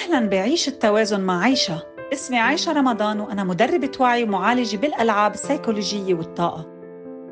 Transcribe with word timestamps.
أهلا 0.00 0.28
بعيش 0.28 0.68
التوازن 0.68 1.20
مع 1.20 1.42
عيشة. 1.42 1.82
اسمي 2.12 2.38
عايشة 2.38 2.72
رمضان 2.72 3.20
وأنا 3.20 3.44
مدربة 3.44 3.92
وعي 4.00 4.24
ومعالجة 4.24 4.76
بالألعاب 4.76 5.34
السيكولوجية 5.34 6.14
والطاقة. 6.14 6.66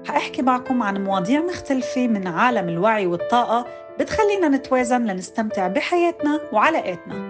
حأحكي 0.06 0.42
معكم 0.42 0.82
عن 0.82 1.04
مواضيع 1.04 1.40
مختلفة 1.40 2.08
من 2.08 2.26
عالم 2.26 2.68
الوعي 2.68 3.06
والطاقة 3.06 3.66
بتخلينا 4.00 4.48
نتوازن 4.48 5.04
لنستمتع 5.04 5.68
بحياتنا 5.68 6.40
وعلاقاتنا. 6.52 7.28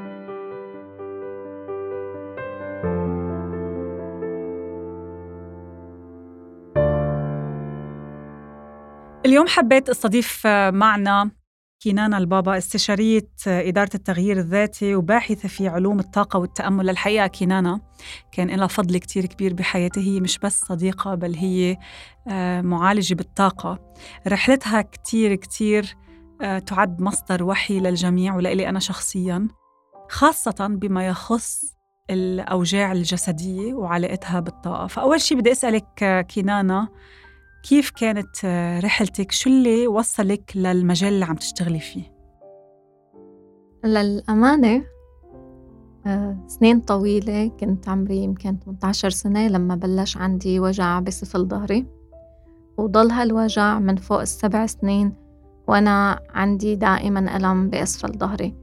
اليوم 9.26 9.46
حبيت 9.46 9.88
أستضيف 9.88 10.46
معنا 10.72 11.30
كينانا 11.80 12.18
البابا 12.18 12.58
استشارية 12.58 13.28
إدارة 13.46 13.90
التغيير 13.94 14.38
الذاتي 14.38 14.94
وباحثة 14.94 15.48
في 15.48 15.68
علوم 15.68 15.98
الطاقة 15.98 16.38
والتأمل 16.38 16.90
الحقيقة 16.90 17.26
كينانا 17.26 17.80
كان 18.32 18.50
لها 18.50 18.66
فضل 18.66 18.98
كتير 18.98 19.26
كبير 19.26 19.54
بحياتي 19.54 20.00
هي 20.00 20.20
مش 20.20 20.38
بس 20.38 20.60
صديقة 20.60 21.14
بل 21.14 21.34
هي 21.34 21.76
آه، 22.28 22.60
معالجة 22.60 23.14
بالطاقة. 23.14 23.78
رحلتها 24.26 24.82
كتير 24.82 25.34
كتير 25.34 25.96
آه، 26.42 26.58
تعد 26.58 27.00
مصدر 27.00 27.44
وحي 27.44 27.80
للجميع 27.80 28.36
ولإلي 28.36 28.68
أنا 28.68 28.80
شخصياً 28.80 29.48
خاصة 30.08 30.66
بما 30.66 31.06
يخص 31.06 31.78
الأوجاع 32.10 32.92
الجسدية 32.92 33.74
وعلاقتها 33.74 34.40
بالطاقة. 34.40 34.86
فأول 34.86 35.20
شيء 35.20 35.38
بدي 35.38 35.52
أسألك 35.52 36.02
آه، 36.02 36.20
كينانا 36.20 36.88
كيف 37.62 37.90
كانت 37.90 38.36
آه، 38.44 38.80
رحلتك؟ 38.80 39.32
شو 39.32 39.50
اللي 39.50 39.86
وصلك 39.86 40.52
للمجال 40.54 41.12
اللي 41.12 41.24
عم 41.24 41.34
تشتغلي 41.34 41.80
فيه؟ 41.80 42.18
للأمانة 43.84 44.84
آه، 46.06 46.36
سنين 46.46 46.80
طويلة 46.80 47.48
كنت 47.60 47.88
عمري 47.88 48.16
يمكن 48.16 48.58
18 48.58 49.10
سنة 49.10 49.48
لما 49.48 49.74
بلش 49.74 50.16
عندي 50.16 50.60
وجع 50.60 51.00
بسفل 51.00 51.44
ظهري 51.48 51.86
وضل 52.76 53.10
هالوجع 53.10 53.78
من 53.78 53.96
فوق 53.96 54.20
السبع 54.20 54.66
سنين 54.66 55.12
وأنا 55.68 56.20
عندي 56.30 56.76
دائما 56.76 57.36
ألم 57.36 57.70
بأسفل 57.70 58.18
ظهري 58.18 58.54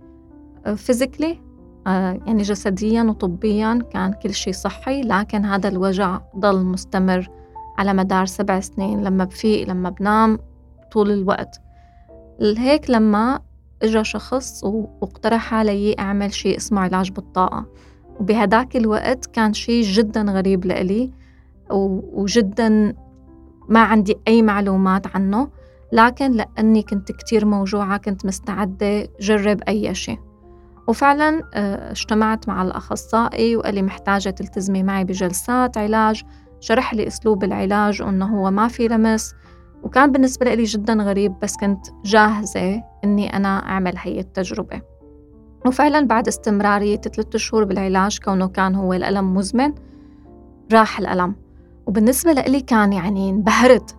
فيزيكلي 0.75 1.41
آه، 1.87 2.19
يعني 2.25 2.43
جسديا 2.43 3.03
وطبيا 3.03 3.83
كان 3.93 4.13
كل 4.13 4.33
شيء 4.33 4.53
صحي 4.53 5.01
لكن 5.01 5.45
هذا 5.45 5.69
الوجع 5.69 6.21
ضل 6.37 6.65
مستمر 6.65 7.29
على 7.77 7.93
مدار 7.93 8.25
سبع 8.25 8.59
سنين 8.59 9.03
لما 9.03 9.23
بفيق 9.23 9.67
لما 9.67 9.89
بنام 9.89 10.39
طول 10.91 11.11
الوقت. 11.11 11.61
هيك 12.41 12.89
لما 12.89 13.39
إجا 13.83 14.03
شخص 14.03 14.63
واقترح 14.63 15.53
علي 15.53 15.95
أعمل 15.99 16.33
شيء 16.33 16.57
اسمه 16.57 16.81
علاج 16.81 17.11
بالطاقة. 17.11 17.65
وبهداك 18.19 18.75
الوقت 18.75 19.25
كان 19.25 19.53
شيء 19.53 19.83
جدا 19.83 20.21
غريب 20.21 20.65
لإلي 20.65 21.11
وجدا 21.69 22.93
ما 23.69 23.79
عندي 23.79 24.17
أي 24.27 24.41
معلومات 24.41 25.15
عنه 25.15 25.49
لكن 25.91 26.31
لأني 26.31 26.81
كنت 26.81 27.11
كتير 27.11 27.45
موجوعة 27.45 27.97
كنت 27.97 28.25
مستعدة 28.25 29.07
جرب 29.19 29.61
أي 29.67 29.95
شيء 29.95 30.19
وفعلا 30.87 31.43
آه، 31.53 31.91
اجتمعت 31.91 32.47
مع 32.47 32.61
الأخصائي 32.61 33.55
وقال 33.55 33.75
لي 33.75 33.81
محتاجة 33.81 34.29
تلتزمي 34.29 34.83
معي 34.83 35.03
بجلسات 35.03 35.77
علاج 35.77 36.23
شرح 36.59 36.93
لي 36.93 37.07
أسلوب 37.07 37.43
العلاج 37.43 38.01
وإنه 38.01 38.39
هو 38.39 38.51
ما 38.51 38.67
في 38.67 38.87
لمس. 38.87 39.33
وكان 39.83 40.11
بالنسبة 40.11 40.53
لي 40.53 40.63
جدا 40.63 40.93
غريب 40.93 41.33
بس 41.41 41.57
كنت 41.57 41.87
جاهزة 42.05 42.83
إني 43.03 43.35
أنا 43.35 43.47
أعمل 43.47 43.93
هي 43.97 44.19
التجربة. 44.19 44.81
وفعلا 45.65 46.07
بعد 46.07 46.27
استمرارية 46.27 46.97
ثلاثة 46.97 47.37
شهور 47.39 47.63
بالعلاج 47.63 48.19
كونه 48.19 48.47
كان 48.47 48.75
هو 48.75 48.93
الألم 48.93 49.33
مزمن 49.33 49.73
راح 50.73 50.99
الألم. 50.99 51.35
وبالنسبة 51.85 52.31
لي 52.31 52.61
كان 52.61 52.93
يعني 52.93 53.29
انبهرت. 53.29 53.95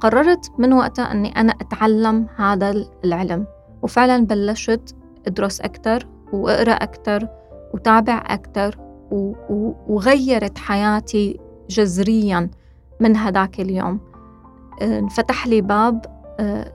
قررت 0.00 0.52
من 0.58 0.72
وقتها 0.72 1.12
أني 1.12 1.40
أنا 1.40 1.52
أتعلم 1.52 2.26
هذا 2.36 2.74
العلم. 3.04 3.46
وفعلا 3.82 4.26
بلشت 4.26 4.96
أدرس 5.26 5.60
أكتر 5.60 6.06
وأقرأ 6.32 6.72
أكتر 6.72 7.28
وتابع 7.74 8.24
أكتر 8.26 8.78
وغيرت 9.88 10.58
حياتي 10.58 11.40
جذريا 11.68 12.50
من 13.00 13.16
هداك 13.16 13.60
اليوم. 13.60 14.00
آه، 14.82 14.98
انفتح 14.98 15.46
لي 15.46 15.60
باب 15.60 16.18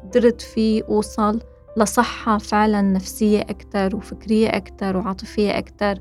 قدرت 0.03 0.41
فيه 0.41 0.83
أوصل 0.89 1.39
لصحة 1.77 2.37
فعلا 2.37 2.81
نفسية 2.81 3.41
أكتر 3.41 3.95
وفكرية 3.95 4.47
أكتر 4.49 4.97
وعاطفية 4.97 5.57
أكتر. 5.57 5.99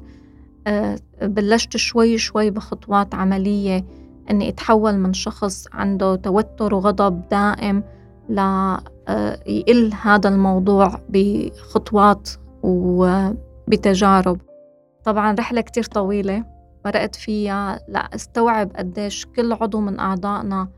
آه، 0.67 0.99
بلشت 1.23 1.77
شوي 1.77 2.19
شوي 2.19 2.51
بخطوات 2.51 3.15
عملية 3.15 3.85
أني 4.31 4.49
أتحول 4.49 4.99
من 4.99 5.13
شخص 5.13 5.67
عنده 5.73 6.17
توتر 6.17 6.75
وغضب 6.75 7.29
دائم 7.29 7.83
ليقل 8.29 9.93
هذا 10.03 10.29
الموضوع 10.29 11.01
بخطوات 11.09 12.31
وبتجارب 12.63 14.41
طبعا 15.05 15.35
رحلة 15.39 15.61
كتير 15.61 15.85
طويلة. 15.85 16.52
مرقت 16.85 17.17
فيها 17.17 17.81
لأستوعب 17.89 18.73
قديش 18.77 19.27
كل 19.27 19.53
عضو 19.53 19.81
من 19.81 19.99
أعضائنا 19.99 20.69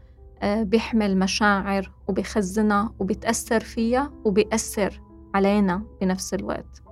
آه، 0.42 0.62
بيحمل 0.62 1.18
مشاعر 1.18 1.90
وبيخزنها 2.08 2.92
وبيتأثر 2.98 3.60
فيها 3.60 4.12
وبيأثر 4.24 5.00
علينا 5.34 5.82
بنفس 6.00 6.34
الوقت 6.34 6.82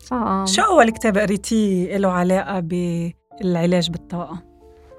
ف... 0.00 0.14
شو 0.44 0.62
أول 0.62 0.90
كتاب 0.90 1.18
قريتيه 1.18 1.96
له 1.96 2.08
علاقة 2.08 2.60
بالعلاج 2.60 3.90
بالطاقة؟ 3.90 4.42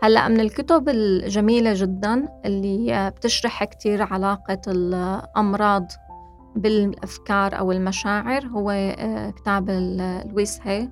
هلأ 0.04 0.28
من 0.28 0.40
الكتب 0.40 0.90
الجميلة 0.90 1.74
جدا 1.76 2.28
اللي 2.46 3.12
بتشرح 3.16 3.64
كتير 3.64 4.02
علاقة 4.02 4.62
الأمراض 4.68 5.92
بالأفكار 6.56 7.60
أو 7.60 7.72
المشاعر 7.72 8.46
هو 8.46 8.72
آه، 8.72 9.30
كتاب 9.30 9.70
لويس 10.30 10.60
هي 10.64 10.90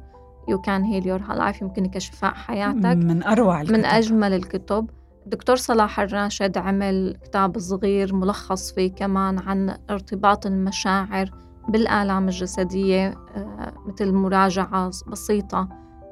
You 0.48 0.62
Can 0.62 0.84
Heal 0.84 1.08
Your 1.08 1.34
Life 1.34 1.62
يمكنك 1.62 1.98
شفاء 1.98 2.34
حياتك. 2.34 2.86
من 2.86 3.24
أروع 3.24 3.62
الكتب. 3.62 3.74
من 3.74 3.86
أجمل 3.86 4.34
الكتب. 4.34 4.90
الدكتور 5.26 5.56
صلاح 5.56 6.00
الراشد 6.00 6.58
عمل 6.58 7.18
كتاب 7.24 7.60
صغير 7.60 8.16
ملخص 8.16 8.74
فيه 8.74 8.92
كمان 8.92 9.40
عن 9.40 9.78
ارتباط 9.90 10.46
المشاعر 10.46 11.32
بالآلام 11.70 12.26
الجسدية 12.26 13.08
آه، 13.36 13.74
مثل 13.86 14.12
مراجعة 14.12 14.92
بسيطة 15.08 15.70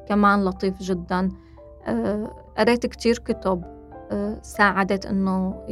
كمان 0.09 0.45
لطيف 0.45 0.79
جدا. 0.79 1.29
آه، 1.87 2.53
قريت 2.57 2.85
كتير 2.85 3.17
كتب 3.17 3.63
آه، 4.11 4.39
ساعدت 4.41 5.05
إنه 5.05 5.63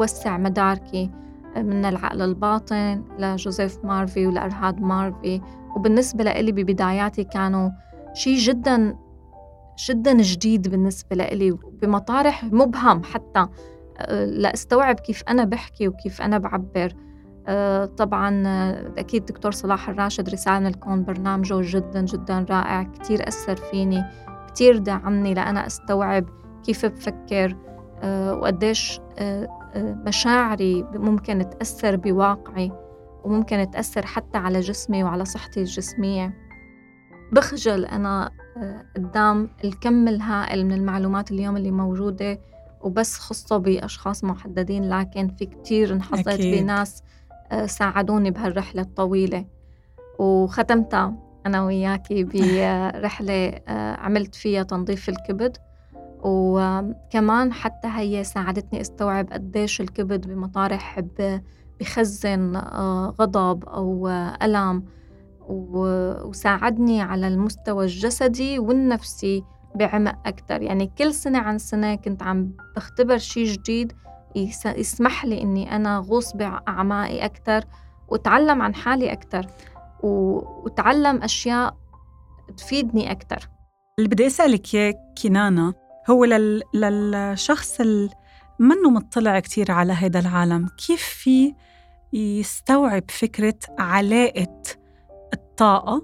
يوسع 0.00 0.36
مداركي 0.36 1.10
من 1.56 1.84
العقل 1.84 2.22
الباطن 2.22 3.04
لجوزيف 3.18 3.84
مارفي 3.84 4.26
ولأرهاد 4.26 4.80
مارفي. 4.80 5.40
وبالنسبة 5.76 6.24
لإلي 6.24 6.52
ببداياتي 6.52 7.24
كانوا 7.24 7.70
شيء 8.14 8.36
جدا 8.36 8.96
جدا 9.88 10.22
جديد 10.22 10.68
بالنسبة 10.68 11.16
لإلي 11.16 11.50
بمطارح 11.50 12.44
مبهم 12.44 13.02
حتى 13.02 13.46
آه، 13.98 14.24
لأستوعب 14.24 15.00
كيف 15.00 15.22
أنا 15.28 15.44
بحكي 15.44 15.88
وكيف 15.88 16.22
أنا 16.22 16.38
بعبر. 16.38 16.92
آه، 17.46 17.84
طبعا 17.84 18.42
آه، 18.46 18.92
أكيد 18.98 19.24
دكتور 19.24 19.52
صلاح 19.52 19.88
الراشد 19.88 20.28
رسالة 20.28 20.58
من 20.58 20.66
الكون 20.66 21.04
برنامجه 21.04 21.60
جدا 21.60 22.00
جدا 22.00 22.46
رائع 22.50 22.82
كتير 22.82 23.28
أثر 23.28 23.56
فيني 23.56 24.04
كتير 24.48 24.78
دعمني 24.78 25.34
لأنا 25.34 25.66
أستوعب 25.66 26.24
كيف 26.64 26.86
بفكر 26.86 27.56
وقديش 28.04 29.00
مشاعري 30.06 30.82
ممكن 30.94 31.50
تأثر 31.50 31.96
بواقعي. 31.96 32.72
وممكن 33.24 33.70
تأثر 33.70 34.06
حتى 34.06 34.38
على 34.38 34.60
جسمي 34.60 35.04
وعلى 35.04 35.24
صحتي 35.24 35.60
الجسمية. 35.60 36.34
بخجل 37.32 37.84
أنا 37.84 38.30
آه، 38.56 38.84
قدام 38.96 39.48
الكم 39.64 40.08
الهائل 40.08 40.66
من 40.66 40.72
المعلومات 40.72 41.30
اليوم 41.30 41.56
اللي 41.56 41.70
موجودة 41.70 42.40
وبس 42.80 43.18
خصه 43.18 43.56
بأشخاص 43.56 44.24
محددين 44.24 44.88
لكن 44.88 45.28
في 45.28 45.46
كتير 45.46 45.92
انحظيت 45.92 46.40
بناس 46.40 47.02
آه، 47.52 47.66
ساعدوني 47.66 48.30
بهالرحلة 48.30 48.82
الطويلة. 48.82 49.44
وختمتها 50.18 51.14
أنا 51.46 51.64
وياكي 51.64 52.24
برحلة 52.30 53.48
آه، 53.48 53.96
عملت 53.96 54.34
فيها 54.34 54.62
تنظيف 54.62 55.08
الكبد. 55.08 55.56
وكمان 56.24 57.52
حتى 57.52 57.88
هي 57.88 58.24
ساعدتني 58.24 58.80
أستوعب 58.80 59.32
قديش 59.32 59.80
الكبد 59.80 60.26
بمطارح 60.26 60.98
بخزن 61.84 62.56
آه، 62.56 63.14
غضب 63.20 63.64
أو 63.64 64.08
ألم 64.42 64.84
وساعدني 65.48 67.02
على 67.02 67.28
المستوى 67.28 67.84
الجسدي 67.84 68.58
والنفسي 68.58 69.44
بعمق 69.74 70.18
أكتر. 70.26 70.62
يعني 70.62 70.92
كل 70.98 71.14
سنة 71.14 71.38
عن 71.38 71.58
سنة 71.58 71.94
كنت 71.94 72.22
عم 72.22 72.52
بختبر 72.76 73.18
شيء 73.18 73.46
جديد 73.46 73.92
يسمح 74.66 75.24
لي 75.24 75.42
إني 75.42 75.76
أنا 75.76 75.98
غوص 75.98 76.36
بأعماقي 76.36 77.24
أكتر 77.24 77.64
وأتعلم 78.08 78.62
عن 78.62 78.74
حالي 78.74 79.12
أكتر 79.12 79.46
وتعلم 80.02 81.22
أشياء 81.22 81.76
تفيدني 82.56 83.10
أكتر. 83.10 83.48
اللي 83.98 84.08
بدي 84.08 84.26
أسألك 84.26 84.74
إياه 84.74 84.94
كنانة 85.22 85.74
هو 86.10 86.24
لل... 86.24 86.62
للشخص 86.74 87.80
اللي 87.80 88.10
منه 88.58 88.90
مطلع 88.90 89.40
كتير 89.40 89.72
على 89.72 89.92
هذا 89.92 90.20
العالم؟ 90.20 90.68
كيف 90.86 91.02
في 91.02 91.54
يستوعب 92.14 93.10
فكرة 93.10 93.58
علاقة 93.78 94.62
الطاقة 95.34 96.02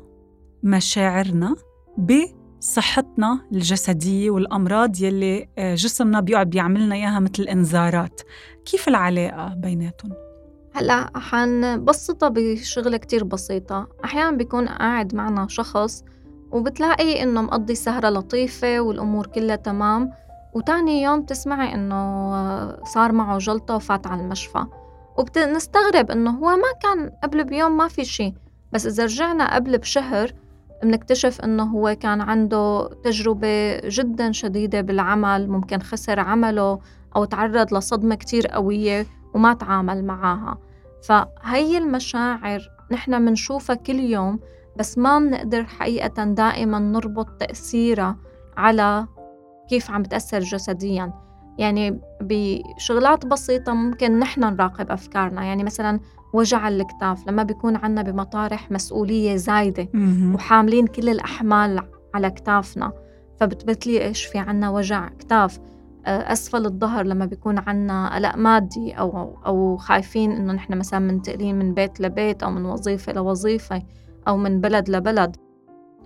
مشاعرنا 0.63 1.57
بصحتنا 1.99 3.41
الجسدية 3.53 4.31
والأمراض 4.31 5.01
يلي 5.01 5.49
آه، 5.59 5.75
جسمنا 5.75 6.21
بيقعد 6.21 6.51
بيعملنا 6.51 6.95
إياها 6.95 7.21
مثل 7.21 7.43
إنذارات. 7.43 8.21
كيف 8.65 8.89
العلاقة 8.89 9.55
بيناتهم؟ 9.55 10.13
هلأ 10.75 11.11
حنبسطها 11.15 12.29
بشغلة 12.29 12.97
كتير 12.97 13.25
بسيطة. 13.25 13.89
أحيانا 14.05 14.37
بيكون 14.37 14.69
قاعد 14.69 15.15
معنا 15.15 15.47
شخص 15.49 16.05
وبتلاقي 16.51 17.23
إنه 17.23 17.43
مقضي 17.43 17.75
سهرة 17.75 18.09
لطيفة 18.09 18.81
والأمور 18.81 19.27
كلها 19.27 19.57
تمام 19.57 20.11
وتاني 20.55 21.03
يوم 21.03 21.23
تسمعي 21.23 21.75
إنه 21.75 22.85
صار 22.85 23.13
معه 23.13 23.39
جلطة 23.39 23.77
وفات 23.77 24.07
على 24.07 24.23
المشفى. 24.23 24.67
وبنستغرب 25.19 26.11
إنه 26.11 26.31
هو 26.31 26.49
ما 26.49 26.73
كان 26.83 27.11
قبل 27.23 27.45
بيوم 27.45 27.77
ما 27.77 27.89
في 27.89 28.05
شي. 28.05 28.35
بس 28.73 28.87
إذا 28.87 29.05
رجعنا 29.05 29.55
قبل 29.55 29.79
بشهر 29.79 30.33
بنكتشف 30.83 31.41
إنه 31.41 31.63
هو 31.63 31.97
كان 32.01 32.21
عنده 32.21 32.89
تجربة 33.05 33.81
جدا 33.81 34.33
شديدة 34.33 34.81
بالعمل 34.81 35.49
ممكن 35.49 35.81
خسر 35.81 36.21
عمله 36.21 36.79
أو 37.17 37.25
تعرض 37.25 37.75
لصدمة 37.75 38.15
كتير 38.15 38.47
قوية 38.47 39.07
وما 39.35 39.55
تعامل 39.55 40.05
معاها. 40.05 40.59
فهي 41.03 41.79
المشاعر 41.79 42.61
نحن 42.93 43.23
منشوفها 43.23 43.77
كل 43.77 44.01
يوم 44.01 44.41
بس 44.77 44.99
ما 44.99 45.19
بنقدر 45.19 45.65
حقيقة 45.65 46.25
دائما 46.25 46.79
نربط 46.79 47.29
تأثيرها 47.41 48.17
على 48.57 49.07
كيف 49.69 49.91
عم 49.91 50.03
بتأثر 50.03 50.39
جسديا. 50.41 51.13
يعني 51.59 52.01
بشغلات 52.21 53.27
بسيطة 53.27 53.73
ممكن 53.73 54.19
نحن 54.19 54.41
نراقب 54.41 54.91
أفكارنا. 54.91 55.45
يعني 55.45 55.65
مثلا 55.65 56.01
وجع 56.33 56.69
الكتاف 56.69 57.29
لما 57.29 57.43
بيكون 57.43 57.77
عنا 57.77 58.03
بمطارح 58.03 58.71
مسؤولية 58.71 59.37
زايدة 59.37 59.89
وحاملين 60.35 60.87
كل 60.87 61.09
الأحمال 61.09 61.81
على 62.15 62.31
كتافنا 62.31 62.93
فبتبتلي 63.41 64.05
إيش 64.05 64.25
في 64.25 64.39
عنا 64.39 64.71
وجع 64.71 65.09
كتاف 65.09 65.59
آه، 66.07 66.33
أسفل 66.33 66.67
الظهر 66.67 67.05
لما 67.05 67.27
بيكون 67.27 67.59
عنا 67.59 68.15
قلق 68.15 68.37
مادي 68.37 68.93
أو 68.93 69.39
أو 69.47 69.77
خايفين 69.77 70.33
إنه 70.33 70.53
نحن 70.53 70.79
مثلا 70.79 71.01
منتقلين 71.01 71.59
من 71.59 71.75
بيت 71.75 72.01
لبيت 72.01 72.43
أو 72.43 72.51
من 72.51 72.65
وظيفة 72.65 73.13
لوظيفة 73.13 73.83
أو 74.29 74.37
من 74.37 74.61
بلد 74.61 74.91
لبلد. 74.91 75.37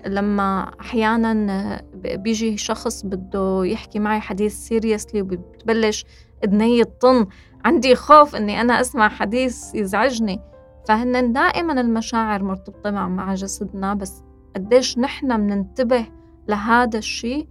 لما 0.06 0.70
أحيانا 0.80 1.82
بيجي 1.94 2.56
شخص 2.56 3.06
بده 3.06 3.64
يحكي 3.64 3.98
معي 3.98 4.20
حديث 4.20 4.54
سيريسلي 4.54 5.22
وبتبلش 5.22 6.04
إذني 6.44 6.84
تطن 6.84 7.26
عندي 7.64 7.94
خوف 7.94 8.36
إني 8.36 8.60
أنا 8.60 8.80
أسمع 8.80 9.08
حديث 9.08 9.74
يزعجني. 9.74 10.40
فهن 10.88 11.32
دائما 11.32 11.80
المشاعر 11.80 12.42
مرتبطة 12.42 12.90
مع 12.90 13.08
مع 13.08 13.34
جسدنا 13.34 13.94
بس 13.94 14.22
قديش 14.56 14.98
نحن 14.98 15.36
بننتبه 15.36 16.06
لهذا 16.48 16.98
الشيء. 16.98 17.48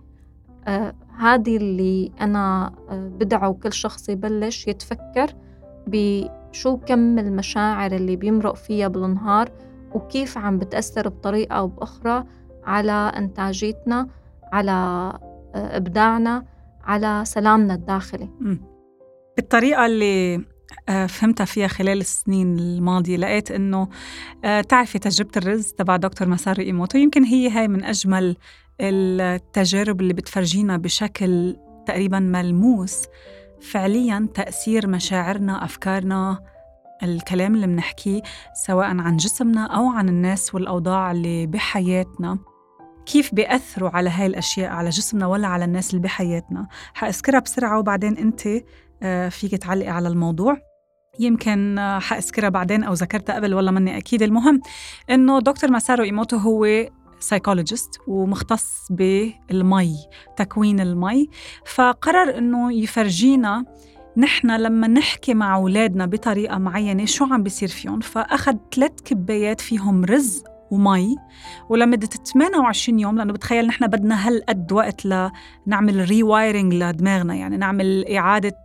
آه 0.67 0.94
هذه 1.17 1.57
اللي 1.57 2.11
أنا 2.21 2.73
آه 2.89 3.07
بدعو 3.07 3.53
كل 3.53 3.73
شخص 3.73 4.09
يبلش 4.09 4.67
يتفكر 4.67 5.35
بشو 5.88 6.77
كم 6.77 7.19
المشاعر 7.19 7.91
اللي 7.91 8.15
بيمرق 8.15 8.55
فيها 8.55 8.88
بالنهار 8.88 9.51
وكيف 9.94 10.38
عم 10.38 10.57
بتأثر 10.57 11.09
بطريقة 11.09 11.55
أو 11.55 11.67
بأخرى. 11.67 12.23
على 12.65 13.12
إنتاجيتنا 13.18 14.07
على 14.54 14.71
آه، 14.71 15.77
إبداعنا 15.77 16.45
على 16.83 17.24
سلامنا 17.25 17.74
الداخلي. 17.74 18.30
بالطريقة 19.38 19.86
اللي 19.86 20.45
آه، 20.89 21.06
فهمتها 21.06 21.45
فيها 21.45 21.68
خلال 21.68 22.00
السنين 22.00 22.60
الماضية 22.60 23.18
لقيت 23.18 23.51
إنه 23.51 23.88
آه، 24.45 24.62
تعرفي 24.62 25.00
تجربة 25.00 25.31
الرز 25.38 25.68
تبع 25.68 25.95
دكتور 25.95 26.27
مسارو 26.27 26.63
إيموتو 26.63 26.98
يمكن 26.98 27.24
هي 27.24 27.50
هاي 27.50 27.68
من 27.68 27.83
أجمل 27.83 28.38
التجارب 28.81 30.01
اللي 30.01 30.13
بتفرجينا 30.13 30.77
بشكل 30.77 31.57
تقريبا 31.86 32.19
ملموس. 32.19 33.06
فعليا 33.62 34.27
تأثير 34.33 34.88
مشاعرنا 34.88 35.65
أفكارنا 35.65 36.39
الكلام 37.04 37.56
اللي 37.56 37.68
بنحكيه 37.68 38.21
سواء 38.54 38.86
عن 38.86 39.18
جسمنا 39.18 39.65
أو 39.65 39.88
عن 39.89 40.10
الناس 40.10 40.56
والأوضاع 40.56 41.12
اللي 41.12 41.48
بحياتنا. 41.48 42.39
كيف 43.05 43.35
بيأثروا 43.35 43.89
على 43.89 44.09
هاي 44.09 44.25
الأشياء 44.25 44.71
على 44.71 44.89
جسمنا 44.89 45.27
ولا 45.27 45.47
على 45.47 45.65
الناس 45.65 45.89
اللي 45.89 46.01
بحياتنا. 46.01 46.67
حأذكرها 46.94 47.39
بسرعة 47.39 47.79
وبعدين 47.79 48.17
أنت 48.17 48.41
آه، 49.03 49.29
فيك 49.29 49.55
تعلقي 49.55 49.89
على 49.89 50.07
الموضوع. 50.07 50.57
يمكن 51.19 51.77
آه، 51.77 52.00
حأذكرها 52.00 52.50
بعدين 52.50 52.83
أو 52.83 52.94
ذكرتها 52.94 53.35
قبل 53.35 53.53
ولا 53.53 53.71
مني 53.71 53.97
أكيد 53.97 54.21
المهم 54.21 54.61
إنه 55.09 55.39
دكتور 55.39 55.71
ماسارو 55.71 56.03
إيموتو 56.03 56.38
هو 56.38 56.67
psychologist 57.19 57.89
ومختص 58.07 58.88
بالمي 58.89 59.95
تكوين 60.38 60.79
المي. 60.79 61.29
فقرر 61.65 62.38
إنه 62.38 62.73
يفرجينا 62.73 63.65
نحن 64.17 64.51
لما 64.51 64.88
نحكي 64.88 65.33
مع 65.33 65.55
أولادنا 65.55 66.05
بطريقة 66.05 66.57
معينة 66.57 67.05
شو 67.05 67.25
عم 67.25 67.44
بيصير 67.44 67.69
فيهم. 67.69 68.00
فأخذ 68.00 68.55
ثلاث 68.75 69.01
كبايات 69.05 69.61
فيهم 69.61 70.05
رز 70.05 70.44
ومي 70.74 71.16
ولمدة 71.70 72.08
28 72.34 73.00
يوم 73.00 73.18
لأنه 73.18 73.34
بتخيل 73.34 73.68
نحن 73.68 73.88
بدنا 73.88 74.28
هالقد 74.28 74.72
وقت 74.72 75.06
لنعمل 75.06 76.10
rewiring 76.10 76.74
لدماغنا 76.74 77.36
يعني 77.36 77.58
نعمل 77.58 78.06
إعادة 78.08 78.58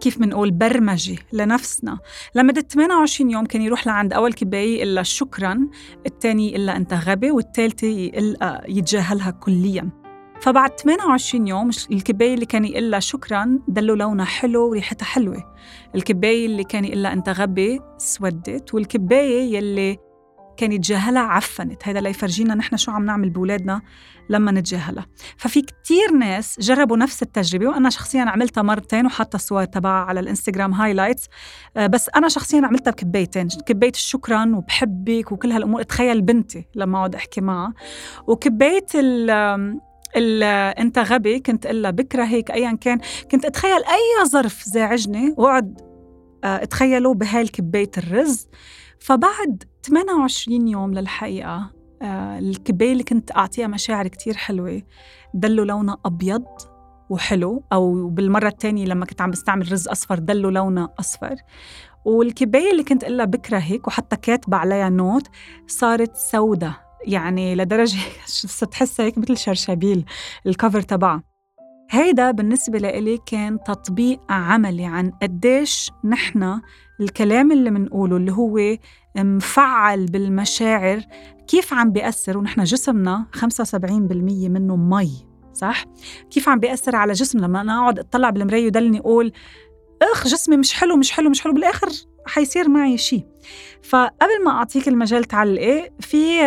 كيف 0.00 0.20
منقول 0.20 0.50
برمجة 0.50 1.16
لنفسنا. 1.32 1.98
لمدة 2.34 2.60
28 2.60 3.30
يوم 3.30 3.44
كان 3.46 3.62
يروح 3.62 3.86
لعند 3.86 4.12
أول 4.12 4.32
كباية 4.32 4.82
يقلها 4.82 5.02
شكرا 5.02 5.68
الثاني 6.06 6.56
يقلها 6.56 6.76
أنت 6.76 6.94
غبي 6.94 7.30
والثالثة 7.30 7.86
يتجاهلها 8.68 9.30
كلياً. 9.30 9.90
فبعد 10.40 10.70
28 10.80 11.46
يوم 11.46 11.70
الكباية 11.92 12.34
اللي 12.34 12.46
كان 12.46 12.64
يقول 12.64 13.02
شكرا 13.02 13.58
ضلوا 13.68 13.94
لونها 13.94 14.24
حلو 14.24 14.68
وريحتها 14.68 15.06
حلوة. 15.06 15.54
الكباية 15.94 16.46
اللي 16.46 16.64
كان 16.64 16.84
يقول 16.84 17.06
أنت 17.06 17.28
غبي 17.28 17.80
سودت 17.98 18.74
والكباية 18.74 19.56
يلي 19.56 19.98
كان 20.56 20.72
يتجاهلها 20.72 21.22
عفنت. 21.22 21.88
هذا 21.88 22.00
ليفرجينا 22.00 22.54
نحن 22.54 22.76
شو 22.76 22.90
عم 22.92 23.04
نعمل 23.04 23.30
بولادنا 23.30 23.82
لما 24.28 24.52
نتجاهلها. 24.52 25.06
ففي 25.36 25.62
كتير 25.62 26.12
ناس 26.18 26.60
جربوا 26.60 26.96
نفس 26.96 27.22
التجربة 27.22 27.68
وأنا 27.68 27.90
شخصيا 27.90 28.22
عملتها 28.22 28.62
مرتين 28.62 29.06
وحاطة 29.06 29.36
الصور 29.36 29.64
تبعها 29.64 30.04
على 30.04 30.20
الإنستغرام 30.20 30.72
highlights 30.72 31.28
آه، 31.76 31.86
بس 31.86 32.10
أنا 32.16 32.28
شخصيا 32.28 32.66
عملتها 32.66 32.90
بكبايتين 32.90 33.48
كباية 33.66 33.90
الشكرا 33.90 34.52
وبحبك 34.56 35.32
وكل 35.32 35.52
هالأمور. 35.52 35.82
تخيل 35.82 36.22
بنتي 36.22 36.68
لما 36.74 36.98
أقعد 36.98 37.14
أحكي 37.14 37.40
معها. 37.40 37.74
وكباية 38.26 38.86
انت 40.78 40.98
غبي 40.98 41.40
كنت 41.40 41.66
الا 41.66 41.90
بكرهك 41.90 42.50
ايا 42.50 42.78
كان. 42.80 42.98
كنت 43.30 43.44
أتخيل 43.44 43.72
أي 43.84 44.24
ظرف 44.28 44.62
زاعجني 44.64 45.34
وأقعد 45.36 45.85
آه، 46.44 46.62
اتخيله 46.62 47.14
بهاي 47.14 47.42
الكباية 47.42 47.90
الرز. 47.98 48.48
فبعد 49.00 49.64
28 49.82 50.68
يوم 50.68 50.94
للحقيقة 50.94 51.70
آه، 52.02 52.38
الكباية 52.38 52.92
اللي 52.92 53.02
كنت 53.02 53.36
أعطيها 53.36 53.66
مشاعر 53.66 54.08
كتير 54.08 54.36
حلوة. 54.36 54.82
دلوا 55.34 55.64
لونها 55.64 55.96
أبيض 56.04 56.44
وحلو 57.10 57.64
أو 57.72 58.08
بالمرة 58.08 58.48
الثانية 58.48 58.84
لما 58.86 59.06
كنت 59.06 59.20
عم 59.20 59.30
بستعمل 59.30 59.72
رز 59.72 59.88
أصفر 59.88 60.18
ضلوا 60.18 60.50
لونها 60.50 60.94
أصفر. 61.00 61.34
والكباية 62.04 62.72
اللي 62.72 62.84
كنت 62.84 63.04
أقول 63.04 63.26
بكرهك 63.26 63.86
وحتى 63.86 64.16
كاتبة 64.16 64.56
عليها 64.56 64.88
note 64.88 65.28
صارت 65.66 66.16
سودة. 66.16 66.86
يعني 67.06 67.54
لدرجة 67.54 67.98
تحسها 68.72 69.06
هيك 69.06 69.18
مثل 69.18 69.36
شرشابيل 69.36 70.04
الكفر 70.46 70.80
تبعها. 70.80 71.35
هيدا 71.90 72.30
بالنسبة 72.30 72.78
لإلي 72.78 73.18
كان 73.26 73.58
تطبيق 73.66 74.20
عملي 74.28 74.84
عن 74.84 75.10
قديش 75.22 75.90
نحن 76.04 76.60
الكلام 77.00 77.52
اللي 77.52 77.70
منقوله 77.70 78.16
اللي 78.16 78.32
هو 78.32 78.76
مفعل 79.16 80.06
بالمشاعر 80.06 81.00
كيف 81.48 81.74
عم 81.74 81.92
بيأثر 81.92 82.38
ونحن 82.38 82.64
جسمنا 82.64 83.26
75% 83.36 83.74
منه 83.82 84.76
مي 84.76 85.26
صح؟ 85.52 85.84
كيف 86.30 86.48
عم 86.48 86.60
بيأثر 86.60 86.96
على 86.96 87.12
جسمنا 87.12 87.46
لما 87.46 87.60
أنا 87.60 87.78
أقعد 87.78 87.98
أطلع 87.98 88.30
بالمراية 88.30 88.66
ودلني 88.66 89.00
أقول 89.00 89.32
إخ 90.02 90.26
جسمي 90.26 90.56
مش 90.56 90.74
حلو 90.74 90.96
مش 90.96 91.12
حلو 91.12 91.30
مش 91.30 91.40
حلو 91.40 91.52
بالآخر 91.52 91.88
حيصير 92.26 92.68
معي 92.68 92.98
شيء 92.98 93.26
فقبل 93.82 94.44
ما 94.44 94.50
أعطيك 94.50 94.88
المجال 94.88 95.24
تعلقي 95.24 95.90
في 96.00 96.40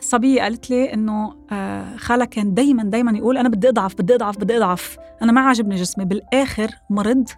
صبية 0.00 0.42
قالت 0.42 0.70
لي 0.70 0.94
إنه 0.94 1.34
آه، 1.52 1.96
خالها 1.96 2.26
كان 2.26 2.54
دايما 2.54 2.82
دايما 2.82 3.18
يقول 3.18 3.38
أنا 3.38 3.48
بدي 3.48 3.68
أضعف 3.68 3.94
بدي 3.94 4.14
أضعف 4.14 4.38
بدي 4.38 4.56
أضعف. 4.56 4.96
أنا 5.22 5.32
ما 5.32 5.40
عاجبني 5.40 5.76
جسمي. 5.76 6.04
بالآخر 6.04 6.70
مرض 6.90 7.28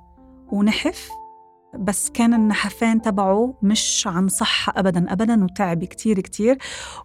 ونحف 0.52 1.08
بس 1.78 2.10
كان 2.10 2.34
النحفان 2.34 3.02
تبعه 3.02 3.54
مش 3.62 4.06
عن 4.06 4.28
صحة 4.28 4.72
أبدا 4.76 5.12
أبدا 5.12 5.44
وتعب 5.44 5.84
كتير 5.84 6.20
كتير. 6.20 6.58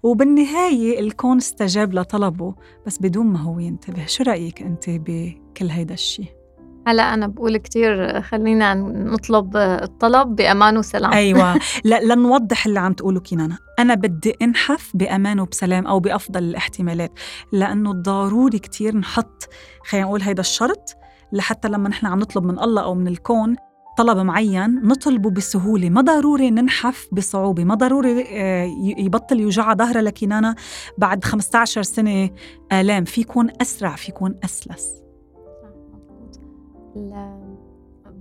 وبالنهاية 0.03 0.99
الكون 0.99 1.37
استجاب 1.37 1.93
لطلبه 1.93 2.55
بس 2.85 2.97
بدون 2.97 3.25
ما 3.25 3.39
هو 3.39 3.59
ينتبه. 3.59 4.05
شو 4.05 4.23
رأيك 4.23 4.61
أنت 4.61 4.89
بكل 4.89 5.69
هيدا 5.69 5.93
الشيء؟ 5.93 6.42
هلا 6.87 7.13
أنا 7.13 7.27
بقول 7.27 7.57
كتير 7.57 8.21
خلينا 8.21 8.73
نطلب 8.73 9.57
الطلب 9.57 10.35
بأمان 10.35 10.77
وسلام. 10.77 11.11
أيوه. 11.11 11.59
لا 11.83 11.99
لنوضح 12.03 12.65
اللي 12.65 12.79
عم 12.79 12.93
تقوله 12.93 13.19
كينانا. 13.19 13.57
أنا 13.79 13.95
بدي 13.95 14.35
أنحف 14.41 14.91
بأمان 14.93 15.39
وبسلام 15.39 15.87
أو 15.87 15.99
بأفضل 15.99 16.43
الاحتمالات 16.43 17.19
لأنه 17.51 17.91
ضروري 17.93 18.59
كتير 18.59 18.97
نحط 18.97 19.49
خلينا 19.85 20.07
نقول 20.07 20.21
هيدا 20.21 20.41
الشرط 20.41 20.95
لحتى 21.33 21.67
لما 21.67 21.89
نحن 21.89 22.05
عم 22.05 22.19
نطلب 22.19 22.43
من 22.43 22.59
الله 22.59 22.83
أو 22.83 22.95
من 22.95 23.07
الكون 23.07 23.55
طلب 23.97 24.17
معين 24.17 24.81
نطلبه 24.83 25.29
بسهولة. 25.29 25.89
ما 25.89 26.01
ضروري 26.01 26.51
ننحف 26.51 27.07
بصعوبة 27.11 27.63
ما 27.63 27.75
ضروري 27.75 28.25
آه، 28.31 28.69
يبطل 28.97 29.39
يوجع 29.39 29.73
ظهرها 29.73 30.01
لكنانا 30.01 30.55
بعد 30.97 31.23
15 31.23 31.81
سنة 31.81 32.29
آلام. 32.71 33.03
في 33.03 33.21
يكون 33.21 33.49
أسرع 33.61 33.95
في 33.95 34.11
يكون 34.11 34.39
أسلس. 34.43 35.02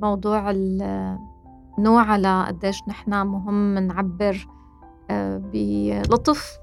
موضوع 0.02 0.50
النوع 0.50 2.02
على 2.02 2.44
قديش 2.48 2.80
نحن 2.88 3.26
مهم 3.26 3.78
نعبر 3.78 4.46
آه، 5.10 5.42
بلطف 5.52 6.58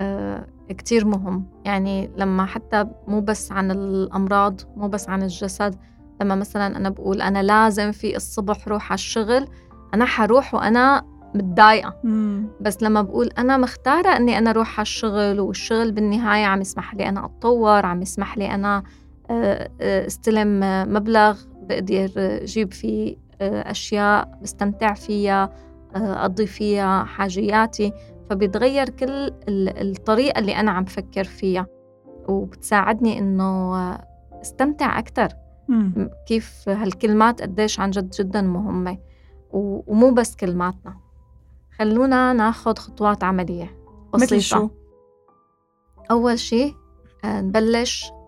آه، 0.00 0.46
كتير 0.68 1.06
مهم. 1.06 1.44
يعني 1.64 2.10
لما 2.16 2.46
حتى 2.46 2.86
مو 3.08 3.20
بس 3.20 3.52
عن 3.52 3.70
الأمراض 3.70 4.60
مو 4.76 4.88
بس 4.88 5.08
عن 5.08 5.22
الجسد 5.22 5.74
لما 6.20 6.34
مثلا 6.34 6.76
أنا 6.76 6.88
بقول 6.88 7.22
أنا 7.22 7.42
لازم 7.42 7.92
في 7.92 8.16
الصبح 8.16 8.68
روح 8.68 8.92
على 8.92 8.94
الشغل 8.94 9.48
أنا 9.94 10.04
حروح 10.04 10.54
وأنا 10.54 11.02
متضايقة. 11.34 11.94
بس 12.60 12.82
لما 12.82 13.02
بقول 13.02 13.26
أنا 13.38 13.56
مختارة 13.56 14.08
أني 14.08 14.38
أنا 14.38 14.50
أروح 14.50 14.78
على 14.78 14.82
الشغل 14.82 15.40
والشغل 15.40 15.92
بالنهاية 15.92 16.44
عم 16.44 16.60
يسمح 16.60 16.94
لي 16.94 17.08
أنا 17.08 17.24
أتطور 17.24 17.86
عم 17.86 18.02
يسمح 18.02 18.38
لي 18.38 18.54
أنا 18.54 18.76
آه، 18.76 18.80
آه، 18.80 18.84
استلم 19.30 20.60
مبلغ 20.94 21.38
بقدر 21.62 22.10
أجيب 22.16 22.72
فيه 22.72 23.16
آه، 23.40 23.70
أشياء 23.70 24.38
بستمتع 24.42 24.94
فيها 24.94 25.50
أقضي 25.94 26.46
فيها 26.46 27.04
حاجياتي. 27.04 27.92
فبيتغير 28.30 28.88
كل 28.88 29.32
الطريقة 29.48 30.38
اللي 30.38 30.56
أنا 30.56 30.70
عم 30.70 30.84
فكر 30.84 31.24
فيها. 31.24 31.66
وبتساعدني 32.28 33.18
إنه 33.18 33.76
استمتع 34.42 34.98
أكتر. 34.98 35.28
كيف 36.26 36.68
هالكلمات 36.68 37.42
قديش 37.42 37.80
عن 37.80 37.90
جد 37.90 38.10
جدا 38.10 38.42
مهمة. 38.42 38.98
ومو 39.50 40.10
بس 40.10 40.36
كلماتنا. 40.36 40.96
خلونا 41.78 42.32
ناخد 42.32 42.78
خطوات 42.78 43.24
عملية 43.24 43.78
بسيطة. 44.14 44.36
مثل 44.36 44.40
شو؟ 44.40 44.68
أول 46.10 46.38
شيء 46.38 46.74
نبلش 47.24 48.04
آه، 48.04 48.23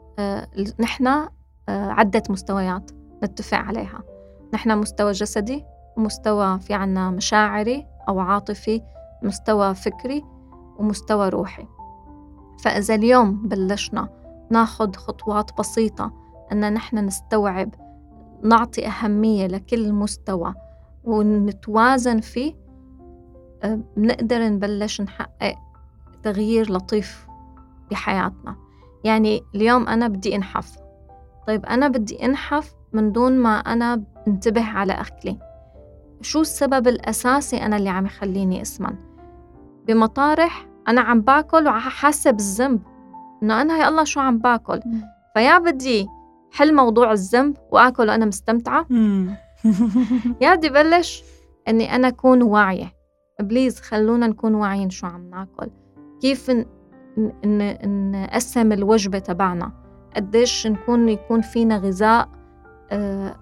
نحن 0.81 1.07
آه، 1.07 1.31
عدة 1.69 2.23
مستويات 2.31 2.91
نتفق 3.25 3.59
عليها. 3.59 4.03
نحن 4.55 4.79
مستوى 4.79 5.13
جسدي 5.13 5.65
ومستوى 5.97 6.59
في 6.61 6.75
عنا 6.75 7.11
مشاعري 7.11 7.87
أو 8.09 8.21
عاطفي 8.21 8.83
مستوى 9.23 9.75
فكري 9.75 10.25
ومستوى 10.79 11.29
روحي. 11.29 11.67
فإذا 12.63 12.95
اليوم 12.95 13.49
بلشنا 13.49 14.09
ناخد 14.51 14.97
خطوات 14.97 15.59
بسيطة 15.59 16.13
أن 16.53 16.73
نحن 16.73 16.99
نستوعب 16.99 17.75
نعطي 18.43 18.87
أهمية 18.87 19.47
لكل 19.47 19.93
مستوى 19.93 20.55
ونتوازن 21.05 22.21
فيه 22.21 22.55
آه، 23.63 23.81
بنقدر 23.97 24.49
نبلش 24.49 25.01
نحقق 25.01 25.55
تغيير 26.23 26.73
لطيف 26.73 27.27
بحياتنا. 27.91 28.66
يعني 29.07 29.43
اليوم 29.55 29.89
أنا 29.89 30.09
بدي 30.09 30.37
أنحف. 30.37 30.77
طيب 31.47 31.67
أنا 31.67 31.89
بدي 31.89 32.25
أنحف 32.25 32.75
من 32.93 33.13
دون 33.13 33.39
ما 33.39 33.59
أنا 33.59 34.03
انتبه 34.29 34.65
على 34.65 34.93
أكلي. 34.93 35.39
شو 36.21 36.41
السبب 36.41 36.89
الأساسي 36.89 37.57
أنا 37.57 37.77
اللي 37.77 37.89
عم 37.89 38.07
يخليني 38.07 38.63
أسمن؟ 38.63 38.95
بمطارح 39.87 40.67
أنا 40.89 41.01
عم 41.01 41.21
باكل 41.21 41.67
وحاسة 41.69 42.31
بالذنب. 42.31 42.81
إنه 43.43 43.61
أنا 43.63 43.77
يا 43.79 43.89
الله 43.89 44.05
شو 44.05 44.21
عم 44.21 44.39
باكل؟ 44.39 44.81
فيا 45.35 45.59
بدي 45.59 46.07
حل 46.53 46.75
موضوع 46.75 47.13
الذنب 47.13 47.57
وآكل 47.73 48.09
وأنا 48.09 48.25
مستمتعة. 48.25 48.87
يا 50.43 50.55
بدي 50.55 50.69
بلش 50.69 51.25
إني 51.69 51.95
أنا 51.97 52.09
أكون 52.09 52.43
واعية. 52.43 52.93
بليز 53.41 53.81
خلونا 53.81 54.27
نكون 54.27 54.55
واعيين 54.55 54.91
شو 54.91 55.07
عم 55.07 55.31
ناكل. 55.31 55.71
كيف 56.21 56.51
نقسم 57.19 58.73
الوجبة 58.73 59.19
تبعنا. 59.19 59.73
قديش 60.17 60.67
نكون 60.67 61.09
يكون 61.09 61.41
فينا 61.41 61.77
غذاء 61.77 62.29
آه، 62.91 63.37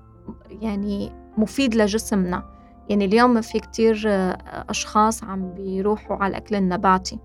يعني 0.49 1.13
مفيد 1.39 1.75
لجسمنا. 1.75 2.43
يعني 2.89 3.05
اليوم 3.05 3.41
في 3.41 3.59
كتير 3.59 4.03
آه، 4.07 4.65
أشخاص 4.69 5.25
عم 5.25 5.53
بيروحوا 5.53 6.17
على 6.17 6.31
الأكل 6.31 6.55
النباتي. 6.55 7.19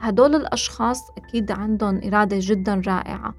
هدول 0.00 0.34
الأشخاص 0.34 1.10
أكيد 1.10 1.52
عندهم 1.52 2.00
إرادة 2.04 2.36
جدا 2.40 2.82
رائعة. 2.86 3.34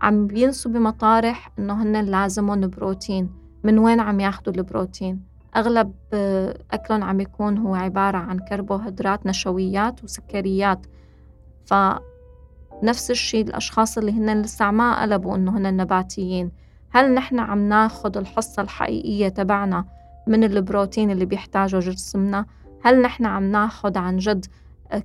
عم 0.00 0.26
بينسوا 0.26 0.70
بمطارح 0.70 1.50
إنه 1.58 1.82
هن 1.82 2.04
لازمهم 2.04 2.60
بروتين. 2.60 3.30
من 3.64 3.78
وين 3.78 4.00
عم 4.00 4.20
ياخدوا 4.20 4.52
البروتين؟ 4.52 5.22
أغلب 5.56 5.92
آه، 6.12 6.58
أكلهم 6.70 7.04
عم 7.04 7.20
يكون 7.20 7.58
هو 7.58 7.74
عبارة 7.74 8.18
عن 8.18 8.38
كربوهيدرات 8.38 9.26
نشويات 9.26 10.04
وسكريات. 10.04 10.86
فنفس 11.68 13.10
الشيء 13.10 13.44
الأشخاص 13.46 13.98
اللي 13.98 14.12
هن 14.12 14.42
لسه 14.42 14.70
ما 14.70 15.02
قلبوا 15.02 15.36
إنه 15.36 15.58
هن 15.58 15.76
نباتيين. 15.76 16.50
هل 16.90 17.14
نحن 17.14 17.38
عم 17.38 17.68
ناخد 17.68 18.16
الحصة 18.16 18.62
الحقيقية 18.62 19.28
تبعنا 19.28 19.84
من 20.26 20.44
البروتين 20.44 21.10
اللي 21.10 21.24
بيحتاجه 21.24 21.78
جسمنا؟ 21.78 22.46
هل 22.82 23.02
نحن 23.02 23.26
عم 23.26 23.44
ناخد 23.44 23.96
عن 23.96 24.16
جد 24.16 24.46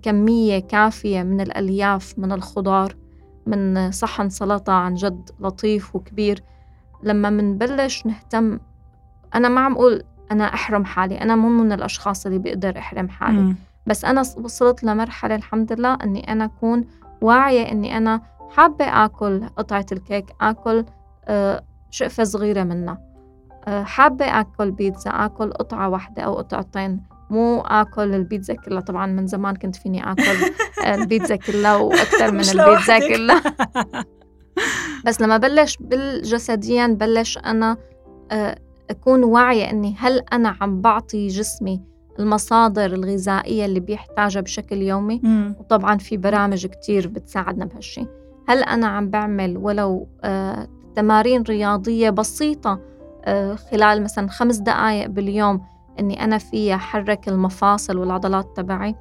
كمية 0.01 0.59
كافية 0.59 1.23
من 1.23 1.41
الألياف 1.41 2.19
من 2.19 2.31
الخضار 2.31 2.95
من 3.47 3.91
صحن 3.91 4.29
سلطة 4.29 4.73
عن 4.73 4.93
جد 4.93 5.29
لطيف 5.39 5.95
وكبير؟ 5.95 6.43
لما 7.03 7.29
منبلش 7.29 8.05
نهتم 8.05 8.59
أنا 9.35 9.49
ما 9.49 9.61
عم 9.61 9.73
أقول 9.73 10.03
أنا 10.31 10.53
أحرم 10.53 10.85
حالي 10.85 11.21
أنا 11.21 11.35
مو 11.35 11.49
من 11.49 11.71
الأشخاص 11.71 12.25
اللي 12.25 12.37
بيقدر 12.37 12.77
أحرم 12.77 13.09
حالي. 13.09 13.41
م. 13.41 13.55
بس 13.85 14.05
أنا 14.05 14.21
وصلت 14.21 14.83
لمرحلة 14.83 15.35
الحمد 15.35 15.73
لله 15.73 15.97
إني 16.03 16.31
أنا 16.31 16.45
أكون 16.45 16.85
واعية 17.21 17.71
إني 17.71 17.97
أنا 17.97 18.21
حابة 18.49 18.85
آكل 18.85 19.47
قطعة 19.57 19.85
الكيك 19.91 20.25
آكل 20.41 20.85
آه، 21.25 21.63
شقفة 21.89 22.23
صغيرة 22.23 22.63
منها. 22.63 23.01
آه، 23.67 23.83
حابة 23.83 24.25
آكل 24.25 24.71
بيتزا 24.71 25.09
آكل 25.11 25.51
قطعة 25.53 25.89
واحدة 25.89 26.23
أو 26.23 26.33
قطعتين. 26.37 27.03
مو 27.29 27.61
آكل 27.61 28.13
البيتزا 28.13 28.53
كلها 28.53 28.81
طبعا 28.81 29.05
من 29.05 29.27
زمان 29.27 29.55
كنت 29.55 29.75
فيني 29.75 30.11
آكل 30.11 30.53
البيتزا 30.93 31.35
كلها 31.35 31.75
وأكثر 31.75 32.31
من 32.31 32.39
البيتزا 32.39 32.99
كلها. 32.99 33.43
بس 35.05 35.21
لما 35.21 35.37
بلش 35.37 35.77
بالجسديا 35.77 36.87
بلش 36.87 37.37
أنا 37.37 37.77
آه، 38.31 38.59
أكون 38.89 39.23
واعية 39.23 39.69
إني 39.69 39.95
هل 39.99 40.21
أنا 40.33 40.55
عم 40.61 40.81
بعطي 40.81 41.27
جسمي 41.27 41.81
المصادر 42.19 42.85
الغذائية 42.93 43.65
اللي 43.65 43.79
بيحتاجها 43.79 44.41
بشكل 44.41 44.81
يومي. 44.81 45.21
مم. 45.23 45.55
وطبعا 45.59 45.97
في 45.97 46.17
برامج 46.17 46.65
كتير 46.65 47.07
بتساعدنا 47.07 47.65
بهالشي. 47.65 48.05
هل 48.47 48.63
أنا 48.63 48.87
عم 48.87 49.09
بعمل 49.09 49.57
ولو 49.57 50.07
آه 50.23 50.67
تمارين 50.95 51.41
رياضية 51.41 52.09
بسيطة 52.09 52.79
آه 53.25 53.55
خلال 53.55 54.03
مثلا 54.03 54.27
خمس 54.27 54.57
دقايق 54.57 55.07
باليوم 55.07 55.61
إني 55.99 56.23
أنا 56.23 56.37
فيها 56.37 56.77
حرك 56.77 57.27
المفاصل 57.27 57.97
والعضلات 57.97 58.57
تبعي. 58.57 58.95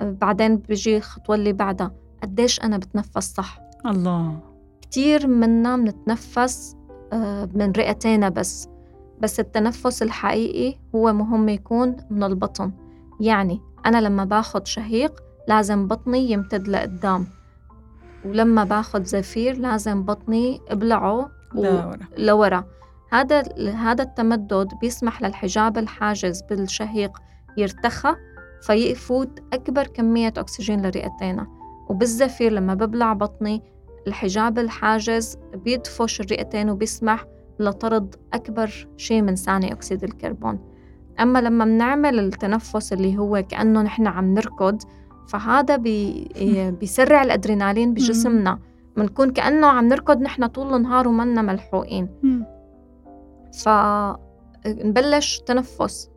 آه 0.00 0.16
بعدين 0.20 0.56
بيجي 0.56 0.96
الخطوة 0.96 1.34
اللي 1.36 1.52
بعدها 1.52 1.92
قديش 2.22 2.60
أنا 2.60 2.76
بتنفس 2.78 3.34
صح. 3.34 3.60
الله. 3.86 4.38
كتير 4.82 5.26
منا 5.26 5.76
بنتنفس 5.76 6.76
آه 7.12 7.48
من 7.54 7.72
رئتينا 7.72 8.28
بس. 8.28 8.68
بس 9.20 9.40
التنفس 9.40 10.02
الحقيقي 10.02 10.78
هو 10.94 11.12
مهم 11.12 11.48
يكون 11.48 11.96
من 12.10 12.22
البطن. 12.22 12.72
يعني 13.20 13.60
أنا 13.86 14.00
لما 14.00 14.24
باخد 14.24 14.66
شهيق 14.66 15.22
لازم 15.48 15.88
بطني 15.88 16.30
يمتد 16.30 16.68
لقدام 16.68 17.26
ولما 18.24 18.64
باخد 18.64 19.04
زفير 19.04 19.56
لازم 19.58 20.02
بطني 20.02 20.60
ابلعه 20.68 21.30
لورا. 21.54 21.98
لورا. 22.18 22.64
هذا 23.12 23.42
هذا 23.74 24.02
التمدد 24.02 24.68
بيسمح 24.80 25.22
للحجاب 25.22 25.78
الحاجز 25.78 26.42
بالشهيق 26.42 27.18
يرتخى 27.56 28.14
فيفوت 28.62 29.40
أكبر 29.52 29.86
كمية 29.86 30.32
أكسجين 30.36 30.82
لرئتينا 30.86 31.46
وبالزفير 31.88 32.52
لما 32.52 32.74
ببلع 32.74 33.12
بطني 33.12 33.62
الحجاب 34.06 34.58
الحاجز 34.58 35.38
بيدفش 35.54 36.20
الرئتين 36.20 36.70
وبيسمح 36.70 37.24
لطرد 37.60 38.14
أكبر 38.32 38.88
شيء 38.96 39.22
من 39.22 39.34
ثاني 39.34 39.72
أكسيد 39.72 40.04
الكربون. 40.04 40.58
أما 41.20 41.38
لما 41.38 41.64
بنعمل 41.64 42.18
التنفس 42.18 42.92
اللي 42.92 43.18
هو 43.18 43.44
كأنه 43.48 43.82
نحن 43.82 44.06
عم 44.06 44.34
نركض 44.34 44.82
فهذا 45.28 45.76
بي 45.76 46.28
بيسرع 46.80 47.22
الأدرينالين 47.22 47.94
بجسمنا. 47.94 48.58
بنكون 48.96 49.30
كأنه 49.30 49.66
عم 49.66 49.88
نركض 49.88 50.20
نحن 50.20 50.46
طول 50.46 50.74
النهار 50.74 51.08
ومنا 51.08 51.42
ملحوقين. 51.42 52.08
فنبلش 53.64 55.38
تنفس. 55.38 56.10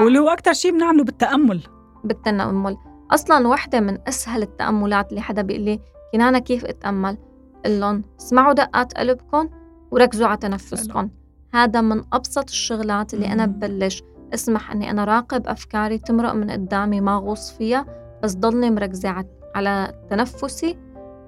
واللي 0.00 0.18
هو 0.18 0.28
أكتر 0.28 0.52
شيء 0.52 0.72
بنعمله 0.72 1.04
بالتأمل. 1.04 1.62
بالتأمل 2.04 2.76
أصلا 3.10 3.48
وحدة 3.48 3.80
من 3.80 3.98
أسهل 4.08 4.42
التأملات 4.42 5.10
اللي 5.10 5.20
حدا 5.20 5.42
بيقول 5.42 5.62
لي 5.62 5.80
كنانا 6.12 6.38
كيف 6.38 6.64
أتأمل؟ 6.64 7.18
لهم 7.66 8.04
اسمعوا 8.20 8.52
دقات 8.52 8.92
قلبكم 8.94 9.48
وركزوا 9.92 10.26
على 10.26 10.36
تنفسكم. 10.36 11.08
هذا 11.54 11.80
من 11.80 12.02
أبسط 12.12 12.48
الشغلات 12.48 13.14
اللي 13.14 13.32
أنا 13.32 13.46
ببلش 13.46 14.02
أسمح 14.34 14.70
أني 14.70 14.90
أنا 14.90 15.04
راقب 15.04 15.46
أفكاري 15.46 15.98
تمرق 15.98 16.32
من 16.32 16.50
قدامي 16.50 17.00
ما 17.00 17.16
غوص 17.16 17.50
فيها 17.50 17.86
بس 18.22 18.34
ضلني 18.34 18.70
مركزة 18.70 19.24
على 19.54 19.92
تنفسي 20.10 20.78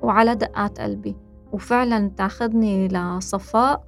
وعلى 0.03 0.35
دقات 0.35 0.81
قلبي. 0.81 1.17
وفعلا 1.53 2.11
تاخذني 2.17 2.89
لصفاء 2.89 3.85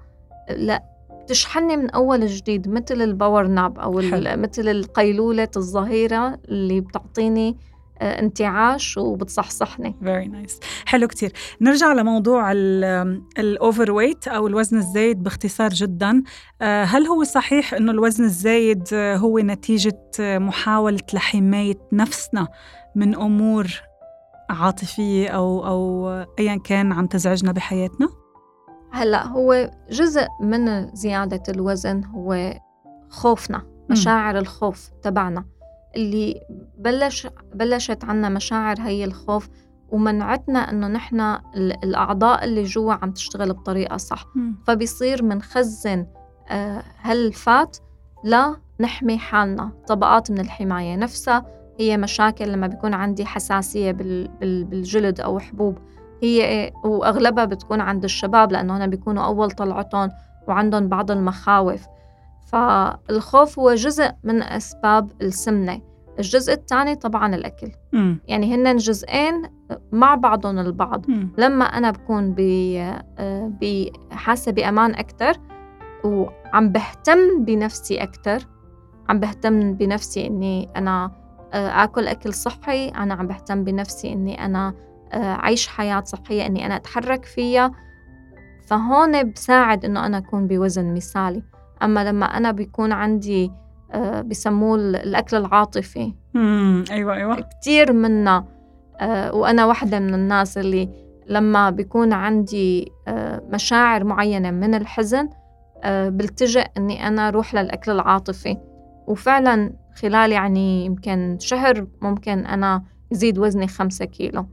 لتشحنني 0.50 1.76
من 1.76 1.90
أول 1.90 2.26
جديد 2.26 2.68
مثل 2.68 3.02
ال 3.02 3.10
power 3.10 3.47
nap 3.47 3.78
أو 3.78 3.92
مثل 4.37 4.68
القيلولة 4.68 5.49
الظهيرة 5.56 6.38
اللي 6.49 6.80
بتعطيني 6.80 7.56
انتعاش 8.03 8.99
وبتصحصحني. 8.99 9.97
very 10.05 10.28
nice 10.28 10.61
حلو 10.87 11.07
كتير. 11.07 11.33
نرجع 11.61 11.93
لموضوع 11.93 12.53
الاوفر 13.38 13.93
ويت 13.93 14.29
أو 14.29 14.47
الوزن 14.47 14.76
الزايد 14.76 15.23
باختصار 15.23 15.69
جدا. 15.69 16.23
آه، 16.62 16.85
هل 16.85 17.07
هو 17.07 17.25
صحيح 17.25 17.75
إنه 17.75 17.93
الوزن 17.93 18.25
الزايد 18.25 18.85
هو 18.95 19.38
نتيجة 19.38 20.03
محاولة 20.21 21.00
لحماية 21.15 21.79
نفسنا 21.93 22.49
من 22.97 23.15
أمور 23.15 23.67
عاطفية 24.50 25.29
أو 25.29 25.67
أو 25.67 26.09
ايا 26.38 26.57
كان 26.57 26.93
عم 26.93 27.07
تزعجنا 27.07 27.53
بحياتنا؟ 27.53 28.09
هلأ 28.93 29.26
هو 29.26 29.71
جزء 29.91 30.26
من 30.41 30.95
زيادة 30.95 31.43
الوزن 31.49 32.05
هو 32.05 32.55
خوفنا 33.09 33.62
مشاعر 33.91 34.38
الخوف 34.38 34.91
تبعنا. 35.03 35.45
اللي 35.97 36.41
بلش 36.79 37.29
بلشت 37.55 38.05
عنا 38.05 38.29
مشاعر 38.29 38.81
هي 38.81 39.05
الخوف 39.05 39.49
ومنعتنا 39.88 40.71
إنه 40.71 40.88
نحن 40.88 41.21
الأعضاء 41.57 42.45
اللي 42.45 42.62
جوا 42.62 42.93
عم 42.93 43.12
تشتغل 43.12 43.53
بطريقة 43.53 43.97
صح. 43.97 44.26
فبيصير 44.67 45.23
منخزن 45.23 46.07
آه، 46.50 46.83
هالفات 47.00 47.76
لا 48.25 48.57
نحمي 48.81 49.19
حالنا 49.19 49.73
طبقات 49.88 50.31
من 50.31 50.41
الحماية 50.41 50.97
نفسها. 50.97 51.47
هي 51.81 51.97
مشاكل 51.97 52.53
لما 52.53 52.67
بيكون 52.67 52.95
عندي 52.95 53.26
حساسية 53.26 53.93
بالجلد 54.41 55.21
أو 55.21 55.38
حبوب. 55.38 55.79
هي 56.23 56.73
وأغلبها 56.85 57.45
بتكون 57.45 57.81
عند 57.81 58.05
الشباب 58.05 58.53
لأنه 58.53 58.76
هنا 58.76 58.87
بيكونوا 58.87 59.25
أول 59.25 59.50
طلعتهم 59.50 60.11
وعندهم 60.49 60.88
بعض 60.88 61.11
المخاوف. 61.11 61.87
فالخوف 62.47 63.59
هو 63.59 63.75
جزء 63.75 64.11
من 64.25 64.43
أسباب 64.43 65.11
السمنة 65.23 65.81
الجزء 66.19 66.53
الثاني 66.53 66.95
طبعا 66.95 67.35
الأكل 67.35 67.71
م. 67.93 68.15
يعني 68.29 68.55
هن 68.55 68.76
جزئين 68.76 69.43
مع 69.93 70.15
بعضهم 70.15 70.59
البعض 70.59 71.11
م. 71.11 71.29
لما 71.38 71.65
أنا 71.65 71.91
بكون 71.91 72.35
بحاسة 73.61 74.53
بأمان 74.53 74.95
أكثر 74.95 75.37
وعم 76.05 76.73
بهتم 76.73 77.45
بنفسي 77.45 78.03
أكثر 78.03 78.47
عم 79.09 79.21
بهتم 79.21 79.73
بنفسي 79.73 80.26
إني 80.26 80.69
أنا 80.76 81.11
آه، 81.53 81.85
آكل 81.85 82.09
أكل 82.09 82.35
صحي 82.35 82.88
أنا 82.88 83.15
عم 83.15 83.26
بهتم 83.26 83.65
بنفسي 83.65 84.12
إني 84.12 84.45
أنا 84.45 84.75
آه، 85.12 85.17
أعيش 85.17 85.68
حياة 85.68 86.05
صحية 86.05 86.47
إني 86.47 86.66
أنا 86.66 86.77
أتحرك 86.77 87.25
فيها 87.25 87.73
فهون 88.66 89.31
بساعد 89.31 89.85
إنه 89.85 90.07
أنا 90.07 90.18
أكون 90.18 90.47
بوزن 90.47 90.94
مثالي 90.94 91.42
أما 91.83 92.05
لما 92.05 92.27
أنا 92.27 92.51
بيكون 92.51 92.93
عندي 92.93 93.53
آه، 93.93 94.21
بسموه 94.21 94.77
الأكل 94.77 95.37
العاطفي. 95.37 96.12
امم 96.37 96.85
أيوة 96.91 97.15
أيوة. 97.15 97.41
كتير 97.41 97.93
منا 97.93 98.45
آه، 99.01 99.35
وأنا 99.35 99.67
واحدة 99.67 99.99
من 99.99 100.15
الناس 100.15 100.59
اللي 100.59 100.89
لما 101.29 101.71
بيكون 101.71 102.12
عندي 102.12 102.93
آه، 103.09 103.43
مشاعر 103.53 104.05
معينة 104.05 104.51
من 104.51 104.75
الحزن 104.75 105.29
بلتجئ 105.87 106.67
إني 106.77 107.09
أنا 107.09 107.29
أروح 107.29 107.55
للأكل 107.55 107.91
العاطفي. 107.93 108.57
وفعلا 109.07 109.73
خلال 109.95 110.33
يعني 110.33 110.85
يمكن 110.85 111.37
شهر 111.41 111.87
ممكن 112.03 112.47
أنا 112.47 112.83
يزيد 113.12 113.39
وزني 113.39 113.67
خمسة 113.69 114.05
كيلو. 114.05 114.47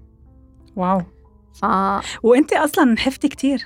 واو. 0.76 1.02
ف... 1.54 1.66
وانت 2.24 2.54
أصلا 2.54 2.86
نحفتي 2.86 3.28
كتير. 3.28 3.66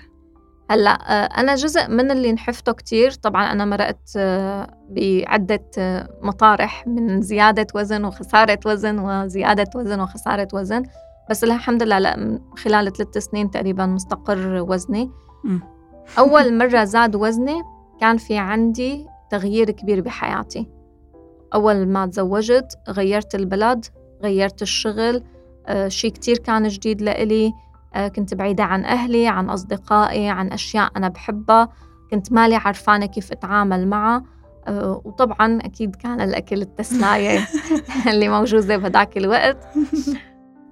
هلأ 0.70 0.92
آه، 0.92 1.40
أنا 1.40 1.56
جزء 1.56 1.88
من 1.88 2.12
اللي 2.12 2.32
نحفته 2.32 2.72
كتير. 2.72 3.12
طبعا 3.12 3.52
أنا 3.52 3.66
مرقت 3.66 4.14
آه، 4.18 4.68
بعدة 4.90 5.66
آه، 5.78 6.10
مطارح 6.22 6.88
من 6.88 7.22
زيادة 7.22 7.68
وزن 7.76 8.06
وخسارة 8.06 8.60
وزن 8.66 9.00
وزيادة 9.00 9.70
وزن 9.76 10.00
وخسارة 10.00 10.48
وزن. 10.54 10.84
بس 11.30 11.44
الحمد 11.44 11.84
لله 11.84 12.00
لا 12.00 12.40
خلال 12.58 12.94
ثلاث 12.94 13.18
سنين 13.18 13.52
تقريبا 13.52 13.86
مستقر 13.86 14.66
وزني. 14.70 15.12
أول 16.18 16.58
مرة 16.58 16.84
زاد 16.84 17.16
وزني 17.16 17.62
كان 18.00 18.18
في 18.18 18.38
عندي 18.38 19.06
تغيير 19.30 19.72
كبير 19.72 20.02
بحياتي. 20.02 20.70
أول 21.54 21.88
ما 21.88 22.06
تزوجت 22.06 22.80
غيرت 22.90 23.36
البلد 23.36 23.86
غيرت 24.24 24.62
الشغل 24.62 25.24
شيء 25.88 26.12
كتير 26.12 26.38
كان 26.38 26.68
جديد 26.68 27.02
لإلي. 27.02 27.54
كنت 28.16 28.34
بعيدة 28.34 28.64
عن 28.64 28.86
أهلي 28.86 29.28
عن 29.28 29.50
أصدقائي 29.50 30.30
عن 30.30 30.52
أشياء 30.52 30.92
أنا 30.98 31.10
بحبها. 31.10 31.70
كنت 32.12 32.32
مالي 32.32 32.56
عرفانة 32.56 33.06
كيف 33.06 33.32
أتعامل 33.32 33.88
معها. 33.88 34.24
آه، 34.68 35.02
وطبعا 35.06 35.60
أكيد 35.62 35.96
كان 35.96 36.22
الأكل 36.22 36.62
التسلاية 36.62 37.48
اللي 38.12 38.30
موجودة 38.30 38.78
بهداك 38.78 39.18
الوقت. 39.18 39.58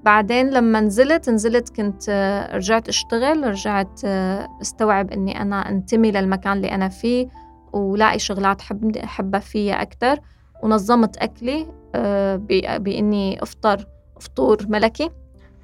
بعدين 0.04 0.50
لما 0.50 0.82
نزلت 0.82 1.30
نزلت 1.30 1.76
كنت 1.76 2.04
آه، 2.10 2.56
رجعت 2.56 2.90
أشتغل 2.90 3.48
رجعت 3.48 4.02
أستوعب 4.62 5.12
أني 5.12 5.42
أنا 5.42 5.70
أنتمي 5.70 6.12
للمكان 6.12 6.54
اللي 6.58 6.72
أنا 6.72 6.90
فيه 6.90 7.28
ولاقي 7.74 8.20
شغلات 8.20 8.62
حب 8.62 8.98
أحبها 8.98 9.40
فيها 9.40 9.82
أكتر. 9.82 10.20
ونظمت 10.64 11.18
أكلي 11.18 11.68
بإني 12.80 13.44
أفطر 13.44 13.86
فطور 14.20 14.58
ملكي. 14.70 15.10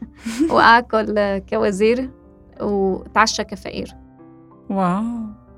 واكل 0.52 1.38
كوزير 1.38 2.10
وتعشى 2.62 3.44
كفقير. 3.44 3.96
واو 4.70 5.04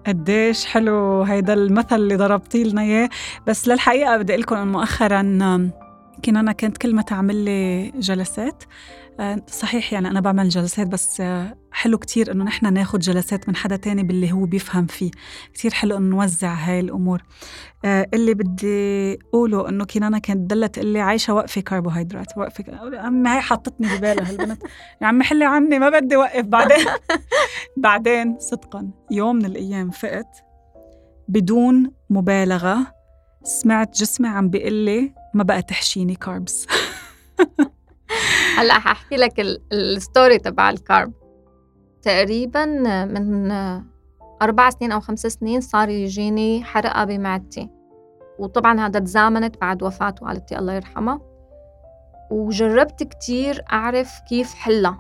قديش 0.08 0.65
حلو 0.65 1.21
هيدا 1.21 1.53
المثل 1.53 1.95
اللي 1.95 2.15
ضربتي 2.15 2.63
لنا 2.63 2.82
إياه. 2.82 3.10
بس 3.47 3.67
للحقيقة 3.67 4.17
بدي 4.17 4.34
أقول 4.34 4.41
لكم 4.41 4.67
مؤخرا 4.67 5.21
كنا 6.25 6.39
أنا 6.39 6.51
كنت 6.51 6.77
كل 6.77 6.95
ما 6.95 7.01
تعمل 7.01 7.36
لي 7.36 7.91
جلسات 7.95 8.63
آه، 9.19 9.41
صحيح 9.47 9.93
يعني 9.93 10.08
أنا 10.08 10.19
بعمل 10.19 10.49
جلسات 10.49 10.88
بس 10.88 11.21
آه، 11.21 11.58
حلو 11.73 11.97
كتير 11.97 12.31
إنه 12.31 12.43
نحن 12.43 12.73
ناخد 12.73 12.99
جلسات 12.99 13.49
من 13.49 13.55
حدا 13.55 13.75
تاني 13.75 14.03
باللي 14.03 14.31
هو 14.31 14.45
بيفهم 14.45 14.86
فيه. 14.86 15.12
كتير 15.53 15.73
حلو 15.73 15.97
إنه 15.97 16.15
نوزع 16.15 16.53
هاي 16.53 16.79
الأمور. 16.79 17.23
آه، 17.86 18.07
اللي 18.13 18.33
بدي 18.33 19.13
أقوله 19.13 19.69
إنه 19.69 19.86
كنانة 19.86 20.19
كانت 20.19 20.49
ضلت 20.51 20.75
تقول 20.75 20.88
لي 20.88 20.99
عايشة 20.99 21.33
وقفي 21.33 21.62
كربوهيدرات 21.62 22.38
وقفي 22.38 22.63
عمي 22.99 23.29
هاي 23.29 23.41
حطتني 23.41 23.97
ببالها 23.97 24.29
هالبنت. 24.29 24.63
يا 25.01 25.07
عمي 25.07 25.23
حلي 25.23 25.45
عني 25.45 25.79
ما 25.79 25.89
بدي 25.89 26.15
وقف. 26.15 26.45
بعدين 26.45 26.86
بعدين 27.77 28.39
صدقا 28.39 28.91
يوم 29.12 29.36
من 29.36 29.45
الأيام 29.45 29.89
فقت 29.91 30.43
بدون 31.27 31.91
مبالغة 32.09 32.93
سمعت 33.43 33.97
جسمي 33.97 34.27
عم 34.27 34.49
بيقول 34.49 34.73
لي 34.73 35.13
ما 35.33 35.43
بقى 35.43 35.62
تحشيني 35.62 36.15
carbs 36.15 36.67
هلأ 38.57 38.73
حأحكي 38.79 39.15
لك 39.15 39.39
ال 39.73 39.84
story 39.84 40.38
تبع 40.39 40.69
ال 40.69 40.78
carb 40.78 41.13
تقريبا 42.03 42.65
من 43.05 43.51
أربع 44.41 44.69
سنين 44.69 44.91
أو 44.91 44.99
خمس 44.99 45.27
سنين 45.27 45.61
صار 45.61 45.89
يجيني 45.89 46.63
حرقة 46.63 47.03
بمعدتي. 47.03 47.69
وطبعا 48.39 48.79
هذا 48.79 48.99
تزامنت 48.99 49.61
بعد 49.61 49.83
وفاة 49.83 50.15
والدتي 50.21 50.59
الله 50.59 50.73
يرحمها. 50.73 51.19
وجربت 52.31 53.03
كتير 53.03 53.63
أعرف 53.73 54.19
كيف 54.29 54.53
حلها. 54.53 54.97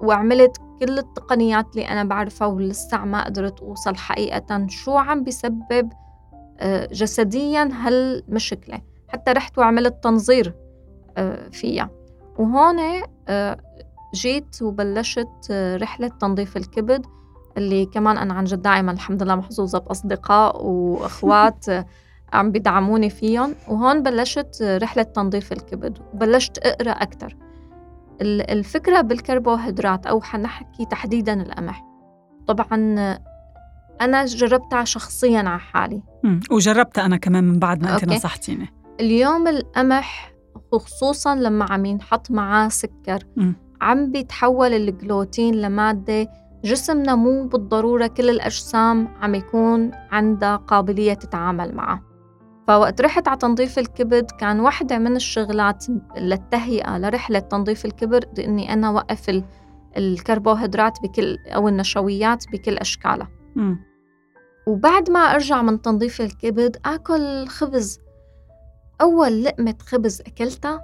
وعملت 0.00 0.56
كل 0.80 0.98
التقنيات 0.98 1.66
اللي 1.70 1.88
أنا 1.88 2.04
بعرفها 2.04 2.48
ولسه 2.48 3.04
ما 3.04 3.24
قدرت 3.24 3.60
أوصل 3.60 3.96
حقيقة 3.96 4.66
شو 4.68 4.96
عم 4.96 5.24
بسبب 5.24 5.92
آه، 6.60 6.86
جسديا 6.86 7.68
هالمشكلة. 7.72 8.80
حتى 9.08 9.32
رحت 9.32 9.58
وعملت 9.58 10.04
تنظير 10.04 10.54
آه، 11.16 11.48
فيها. 11.48 11.90
وهون 12.38 12.76
آه، 13.28 13.60
جيت 14.14 14.62
وبلشت 14.62 15.28
آه، 15.50 15.76
رحلة 15.76 16.08
تنظيف 16.08 16.56
الكبد 16.56 17.06
اللي 17.56 17.86
كمان 17.86 18.18
أنا 18.18 18.34
عن 18.34 18.44
جد 18.44 18.62
دائما 18.62 18.92
الحمد 18.92 19.22
لله 19.22 19.34
محظوظة 19.34 19.78
بأصدقاء 19.78 20.66
وإخوات 20.66 21.66
عم 22.32 22.50
بيدعموني 22.52 23.10
فيهم. 23.10 23.54
وهون 23.68 24.02
بلشت 24.02 24.78
رحلة 24.82 25.02
تنظيف 25.02 25.52
الكبد 25.52 25.98
وبلشت 26.14 26.58
أقرأ 26.58 26.90
أكتر. 26.90 27.36
الفكرة 28.22 29.00
بالكربوهيدرات 29.00 30.06
أو 30.06 30.20
حنحكي 30.20 30.84
تحديدا 30.84 31.42
القمح. 31.42 31.84
طبعا 32.46 32.76
أنا 34.00 34.24
جربتها 34.24 34.84
شخصيا 34.84 35.38
على 35.38 35.58
حالي. 35.58 36.02
وجربتها 36.50 37.06
أنا 37.06 37.16
كمان 37.16 37.44
من 37.44 37.58
بعد 37.58 37.82
ما 37.82 37.94
أنت 37.94 38.04
نصحتيني. 38.04 38.68
اليوم 39.00 39.48
القمح 39.48 40.32
خصوصا 40.72 41.34
لما 41.34 41.72
عم 41.72 41.84
ينحط 41.84 42.30
معاه 42.30 42.68
سكر. 42.68 43.18
عم 43.80 44.12
بيتحول 44.12 44.74
الجلوتين 44.74 45.54
لمادة 45.54 46.28
جسمنا 46.64 47.14
مو 47.14 47.44
بالضرورة 47.44 48.06
كل 48.06 48.30
الأجسام 48.30 49.08
عم 49.20 49.34
يكون 49.34 49.90
عندها 50.10 50.56
قابلية 50.56 51.14
تتعامل 51.14 51.74
معه 51.74 52.10
فوقت 52.68 53.00
رحت 53.00 53.28
على 53.28 53.38
تنظيف 53.38 53.78
الكبد 53.78 54.30
كان 54.30 54.60
واحدة 54.60 54.98
من 54.98 55.16
الشغلات 55.16 55.86
للتهيئة 56.16 56.98
لرحلة 56.98 57.38
تنظيف 57.38 57.84
الكبد 57.84 58.40
إني 58.40 58.72
أنا 58.72 58.90
وقف 58.90 59.42
الكربوهيدرات 59.96 60.98
بكل 61.02 61.36
أو 61.46 61.68
النشويات 61.68 62.44
بكل 62.52 62.76
أشكالها. 62.78 63.28
م. 63.56 63.74
وبعد 64.66 65.10
ما 65.10 65.20
أرجع 65.20 65.62
من 65.62 65.82
تنظيف 65.82 66.20
الكبد 66.20 66.76
آكل 66.84 67.46
خبز. 67.46 67.98
أول 69.00 69.44
لقمة 69.44 69.74
خبز 69.80 70.20
أكلتها 70.20 70.80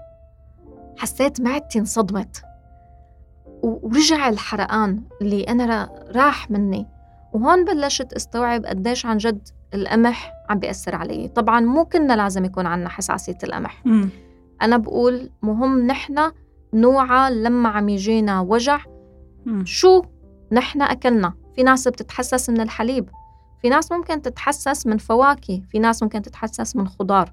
حسيت 0.99 1.41
معدتي 1.41 1.79
انصدمت. 1.79 2.43
ورجع 3.67 4.29
الحرقان 4.29 5.03
اللي 5.23 5.43
أنا 5.43 5.91
راح 6.15 6.51
مني. 6.51 6.87
وهون 7.33 7.65
بلشت 7.65 8.13
استوعب 8.13 8.67
قديش 8.67 9.07
عن 9.07 9.17
جد 9.17 9.49
القمح 9.75 10.33
عم 10.51 10.59
بيأثر 10.59 10.95
علي. 10.95 11.29
طبعا 11.29 11.61
مو 11.61 11.85
كنا 11.85 12.17
لازم 12.17 12.45
يكون 12.45 12.67
عنا 12.67 12.89
حساسية 12.89 13.39
القمح. 13.45 13.87
م. 13.87 14.09
أنا 14.63 14.77
بقول 14.77 15.31
مهم 15.43 15.87
نحن 15.87 16.33
نوعى 16.75 17.35
لما 17.35 17.69
عم 17.69 17.89
يجينا 17.89 18.41
وجع. 18.41 18.81
م. 19.47 19.65
شو 19.65 20.03
نحن 20.53 20.83
أكلنا؟ 20.83 21.33
في 21.57 21.63
ناس 21.63 21.89
بتتحسس 21.89 22.51
من 22.51 22.61
الحليب. 22.61 23.09
في 23.63 23.69
ناس 23.69 23.93
ممكن 23.93 24.23
تتحسس 24.23 24.87
من 24.87 24.99
فواكه. 24.99 25.63
في 25.71 25.79
ناس 25.79 26.03
ممكن 26.03 26.23
تتحسس 26.23 26.77
من 26.77 26.89
خضار. 26.89 27.33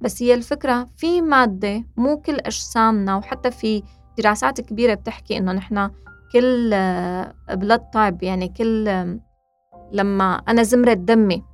بس 0.00 0.22
هي 0.22 0.34
الفكرة 0.34 0.88
في 0.96 1.20
مادة 1.20 1.84
مو 1.96 2.16
كل 2.16 2.34
أجسامنا 2.34 3.16
وحتى 3.16 3.50
في 3.50 3.82
دراسات 4.20 4.60
كبيرة 4.60 4.94
بتحكي 4.94 5.38
إنه 5.38 5.52
نحن 5.52 5.90
كل 6.32 6.70
بلد 7.50 7.80
تايب 7.92 8.22
يعني 8.22 8.48
كل 8.48 8.84
لما 9.92 10.34
أنا 10.48 10.62
زمرة 10.62 10.92
دمي 10.92 11.44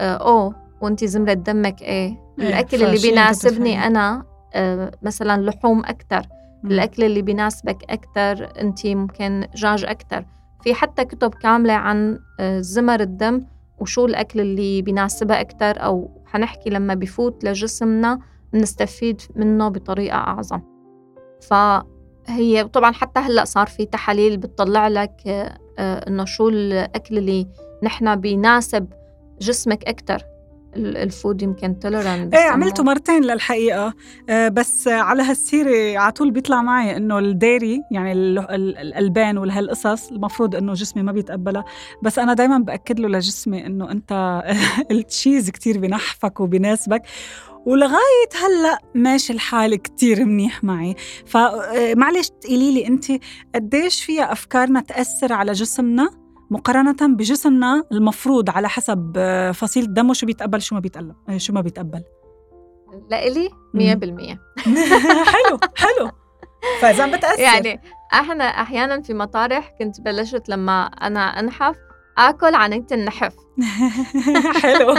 أو 0.00 0.54
وأنت 0.80 1.04
زمرة 1.04 1.32
دمك 1.32 1.82
إيه, 1.82 1.88
إيه، 1.88 2.48
الأكل 2.48 2.84
اللي 2.84 2.98
بيناسبني 2.98 3.86
أنا 3.86 4.24
مثلا 5.02 5.42
لحوم 5.42 5.84
أكتر 5.84 6.22
الأكل 6.64 7.04
اللي 7.04 7.22
بيناسبك 7.22 7.90
أكتر 7.90 8.60
أنت 8.60 8.86
ممكن 8.86 9.46
دجاج 9.54 9.84
أكتر. 9.84 10.24
في 10.62 10.74
حتى 10.74 11.04
كتب 11.04 11.34
كاملة 11.34 11.72
عن 11.72 12.18
زمر 12.60 13.00
الدم 13.00 13.46
وشو 13.78 14.06
الأكل 14.06 14.40
اللي 14.40 14.82
بيناسبها 14.82 15.40
أكتر 15.40 15.84
أو 15.84 16.22
حنحكي 16.26 16.70
لما 16.70 16.94
بفوت 16.94 17.44
لجسمنا 17.44 18.18
بنستفيد 18.52 19.20
منه 19.36 19.68
بطريقة 19.68 20.16
أعظم. 20.16 20.60
فهي 22.26 22.64
طبعا 22.64 22.92
حتى 22.92 23.20
هلأ 23.20 23.44
صار 23.44 23.66
في 23.66 23.86
تحاليل 23.86 24.36
بتطلع 24.36 24.88
لك 24.88 25.12
آه، 25.78 26.08
إنه 26.08 26.24
شو 26.24 26.48
الأكل 26.48 27.18
اللي 27.18 27.46
نحن 27.82 28.16
بيناسب 28.16 28.88
جسمك 29.40 29.84
أكتر. 29.84 30.22
ال 30.76 30.89
food 30.89 31.42
يمكن 31.42 31.78
tolerant 31.78 32.34
إيه 32.34 32.48
عملته 32.48 32.82
مرتين 32.82 33.24
للحقيقة. 33.24 33.94
آه 34.28 34.48
بس 34.48 34.88
على 34.88 35.22
هالسيرة 35.22 35.98
على 35.98 36.12
طول 36.12 36.30
بيطلع 36.30 36.62
معي 36.62 36.96
إنه 36.96 37.18
ال 37.18 37.29
dairy 37.29 37.82
يعني 37.90 38.12
الألبان 38.12 39.38
وهالقصص 39.38 40.10
المفروض 40.10 40.56
إنه 40.56 40.72
جسمي 40.72 41.02
ما 41.02 41.12
بيتقبلها. 41.12 41.64
بس 42.02 42.18
أنا 42.18 42.34
دائما 42.34 42.58
بأكد 42.58 43.00
له 43.00 43.08
لجسمي 43.08 43.66
إنه 43.66 43.90
أنت 43.90 44.42
ال 44.90 44.99
cheese 44.99 45.50
كتير 45.50 45.78
بنحفك 45.78 46.40
وبناسبك 46.40 47.02
ولغاية 47.66 48.28
هلأ 48.34 48.78
ماشي 48.94 49.32
الحال 49.32 49.74
كتير 49.74 50.24
منيح 50.24 50.64
معي. 50.64 50.94
فمعلش 51.26 52.28
تقولي 52.40 52.74
لي 52.74 52.86
أنت 52.86 53.04
قديش 53.54 54.04
فيها 54.04 54.32
أفكارنا 54.32 54.80
تأثر 54.80 55.32
على 55.32 55.52
جسمنا؟ 55.52 56.10
مقارنة 56.50 56.96
بجسمنا 57.16 57.82
المفروض 57.92 58.50
على 58.50 58.68
حسب 58.68 59.12
آه، 59.16 59.52
فصيلة 59.52 59.86
دمه 59.86 60.12
شو 60.14 60.26
بيتقبل 60.26 60.62
شو 60.62 60.74
ما 60.74 60.80
بيتقبل 60.80 61.14
آه، 61.28 61.36
شو 61.38 61.52
ما 61.52 61.60
بيتقبل. 61.60 62.02
لإلي 63.10 63.48
100% 63.74 63.78
حلو 65.32 65.58
حلو. 65.76 66.10
فإذا 66.80 67.06
بتأثر. 67.06 67.40
يعني 67.40 67.80
أحنا 68.12 68.44
أحيانا 68.44 69.02
في 69.02 69.14
مطارح 69.14 69.74
كنت 69.78 70.00
بلشت 70.00 70.48
لما 70.48 70.84
أنا 70.86 71.20
أنحف 71.40 71.76
آكل 72.18 72.54
عنية 72.54 72.86
النحف 72.92 73.34
حلو. 74.62 74.94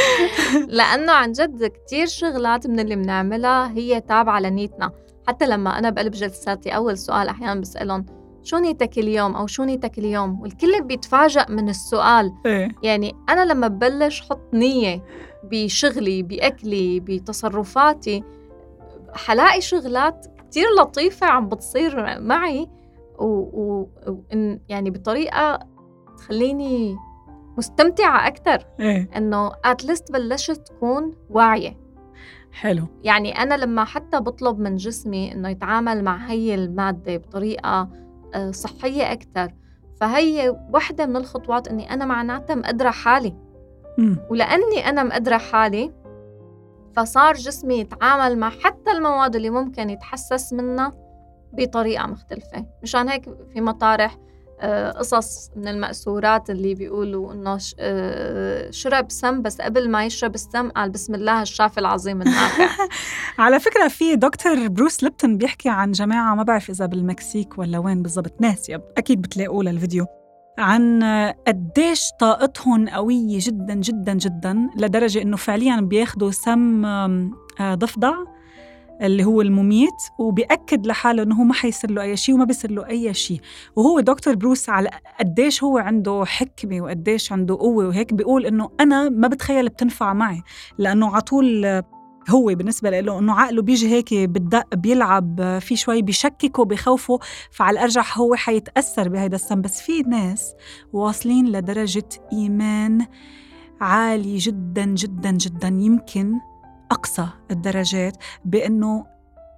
لأنه 0.78 1.12
عن 1.12 1.32
جد 1.32 1.66
كتير 1.66 2.06
شغلات 2.06 2.66
من 2.66 2.80
اللي 2.80 2.96
بنعملها 2.96 3.70
هي 3.70 4.00
تابعة 4.00 4.40
لنيتنا. 4.40 4.92
حتى 5.28 5.46
لما 5.46 5.78
أنا 5.78 5.90
بقلب 5.90 6.12
جلساتي 6.12 6.70
أول 6.70 6.98
سؤال 6.98 7.28
أحيانا 7.28 7.60
بسألهم 7.60 8.06
شو 8.42 8.58
نيتك 8.58 8.98
اليوم؟ 8.98 9.36
أو 9.36 9.46
شو 9.46 9.64
نيتك 9.64 9.98
اليوم؟ 9.98 10.40
والكل 10.40 10.82
بيتفاجئ 10.82 11.52
من 11.52 11.68
السؤال. 11.68 12.32
إيه؟ 12.46 12.68
يعني 12.82 13.14
أنا 13.28 13.44
لما 13.44 13.68
ببلش 13.68 14.20
حط 14.20 14.40
نية 14.52 15.02
بشغلي 15.44 16.22
بأكلي 16.22 17.00
بتصرفاتي 17.00 18.24
حلاقي 19.14 19.60
شغلات 19.60 20.26
كتير 20.38 20.66
لطيفة 20.80 21.26
عم 21.26 21.48
بتصير 21.48 22.20
معي 22.20 22.68
و, 23.18 23.24
و... 23.24 23.88
و... 24.06 24.16
يعني 24.68 24.90
بطريقة 24.90 25.58
تخليني 26.18 26.96
مستمتعة 27.58 28.26
أكتر. 28.28 28.66
إيه؟ 28.80 29.10
إنه 29.16 29.52
أتليست 29.64 30.12
بلشت 30.12 30.68
تكون 30.68 31.10
واعية. 31.30 31.76
حلو. 32.52 32.86
يعني 33.02 33.42
أنا 33.42 33.54
لما 33.54 33.84
حتى 33.84 34.20
بطلب 34.20 34.58
من 34.58 34.76
جسمي 34.76 35.32
إنه 35.32 35.48
يتعامل 35.48 36.04
مع 36.04 36.16
هي 36.16 36.54
المادة 36.54 37.16
بطريقة 37.16 37.88
آه، 38.34 38.50
صحية 38.50 39.12
أكثر 39.12 39.52
فهي 40.00 40.56
وحدة 40.74 41.06
من 41.06 41.16
الخطوات 41.16 41.68
إني 41.68 41.92
أنا 41.92 42.04
معناتها 42.04 42.54
مقدرة 42.54 42.90
حالي. 42.90 43.36
م. 43.98 44.16
ولأني 44.30 44.88
أنا 44.88 45.02
مقدرة 45.02 45.36
حالي 45.38 45.92
فصار 46.96 47.34
جسمي 47.34 47.78
يتعامل 47.78 48.38
مع 48.38 48.50
حتى 48.50 48.90
المواد 48.90 49.36
اللي 49.36 49.50
ممكن 49.50 49.90
يتحسس 49.90 50.52
منها 50.52 50.92
بطريقة 51.52 52.06
مختلفة. 52.06 52.66
مشان 52.82 53.08
هيك 53.08 53.24
في 53.52 53.60
مطارح 53.60 54.18
قصص 54.98 55.50
من 55.56 55.68
المأسورات 55.68 56.50
اللي 56.50 56.74
بيقولوا 56.74 57.32
إنه 57.32 57.58
آه، 57.78 58.70
شرب 58.70 59.10
سم 59.10 59.42
بس 59.42 59.60
قبل 59.60 59.90
ما 59.90 60.04
يشرب 60.06 60.34
السم 60.34 60.70
قال 60.70 60.90
بسم 60.90 61.14
الله 61.14 61.42
الشافي 61.42 61.80
العظيم 61.80 62.22
النافع. 62.22 62.68
على 63.38 63.60
فكرة 63.60 63.88
في 63.88 64.16
دكتور 64.16 64.68
بروس 64.68 65.02
ليبتون 65.02 65.38
بيحكي 65.38 65.68
عن 65.68 65.92
جماعة 65.92 66.34
ما 66.34 66.42
بعرف 66.42 66.70
إذا 66.70 66.86
بالمكسيك 66.86 67.58
ولا 67.58 67.78
وين 67.78 68.02
بالضبط 68.02 68.40
ناسية 68.40 68.84
أكيد 68.96 69.22
بتلاقوه 69.22 69.64
للفيديو 69.64 70.06
عن 70.58 71.02
قديش 71.46 72.10
طاقتهم 72.20 72.88
قوية 72.88 73.38
جدا 73.40 73.74
جدا 73.74 74.12
جدا 74.12 74.68
لدرجة 74.76 75.22
إنه 75.22 75.36
فعليا 75.36 75.80
بياخدوا 75.80 76.30
سم 76.30 76.84
آه، 76.84 77.74
ضفدع 77.74 78.14
اللي 79.02 79.24
هو 79.24 79.40
المميت 79.40 79.94
وبيأكد 80.18 80.86
لحاله 80.86 81.22
إنه 81.22 81.34
هو 81.40 81.44
ما 81.44 81.54
حيصير 81.54 81.90
له 81.90 82.02
أي 82.02 82.16
شيء 82.16 82.34
وما 82.34 82.44
بيصير 82.44 82.70
له 82.70 82.86
أي 82.88 83.14
شيء. 83.14 83.40
وهو 83.76 84.00
دكتور 84.00 84.34
بروس 84.34 84.68
على 84.68 84.90
قديش 85.20 85.64
هو 85.64 85.78
عنده 85.78 86.24
حكمة 86.26 86.80
وقديش 86.80 87.32
عنده 87.32 87.54
قوة 87.54 87.86
وهيك 87.86 88.14
بيقول 88.14 88.46
إنه 88.46 88.70
أنا 88.80 89.08
ما 89.08 89.28
بتخيل 89.28 89.68
بتنفع 89.68 90.12
معي 90.12 90.42
لأنه 90.78 91.10
على 91.10 91.20
طول 91.20 91.82
هو 92.30 92.46
بالنسبة 92.46 93.00
له 93.00 93.18
إنه 93.18 93.32
عقله 93.32 93.62
بيجي 93.62 93.88
هيك 93.88 94.14
بالدق 94.14 94.74
بيلعب 94.74 95.58
في 95.60 95.76
شوي 95.76 96.02
بيشككه 96.02 96.64
بخوفه 96.64 97.18
فعلى 97.50 97.78
الأرجح 97.78 98.18
هو 98.18 98.34
حيتأثر 98.34 99.08
بهيدا 99.08 99.36
السم 99.36 99.60
بس 99.60 99.80
في 99.80 100.02
ناس 100.02 100.54
واصلين 100.92 101.48
لدرجة 101.48 102.08
إيمان 102.32 103.06
عالي 103.80 104.36
جدا 104.36 104.84
جدا 104.84 105.30
جدا. 105.30 105.68
يمكن 105.68 106.32
أقصى 106.90 107.28
الدرجات 107.50 108.16
بأنه 108.44 109.06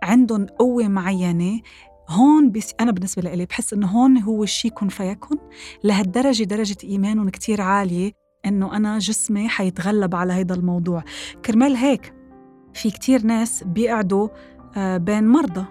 عندهم 0.02 0.46
قوة 0.46 0.88
معينة. 0.88 1.60
هون 2.08 2.50
بس 2.50 2.74
أنا 2.80 2.92
بالنسبة 2.92 3.22
لي 3.22 3.46
بحس 3.46 3.72
إنه 3.72 3.86
هون 3.86 4.18
هو 4.18 4.42
الشيء 4.42 4.70
كن 4.70 4.88
فيكن 4.88 5.36
لهالدرجة 5.84 6.44
درجة 6.44 6.76
إيمانهم 6.84 7.28
كتير 7.28 7.60
عالية 7.60 8.12
إنه 8.46 8.76
أنا 8.76 8.98
جسمي 8.98 9.48
حيتغلب 9.48 10.14
على 10.14 10.32
هيدا 10.32 10.54
الموضوع. 10.54 11.04
كرمال 11.44 11.76
هيك 11.76 12.14
في 12.74 12.90
كتير 12.90 13.26
ناس 13.26 13.64
بيقعدوا 13.64 14.28
آه، 14.76 14.96
بين 14.96 15.28
مرضى. 15.28 15.64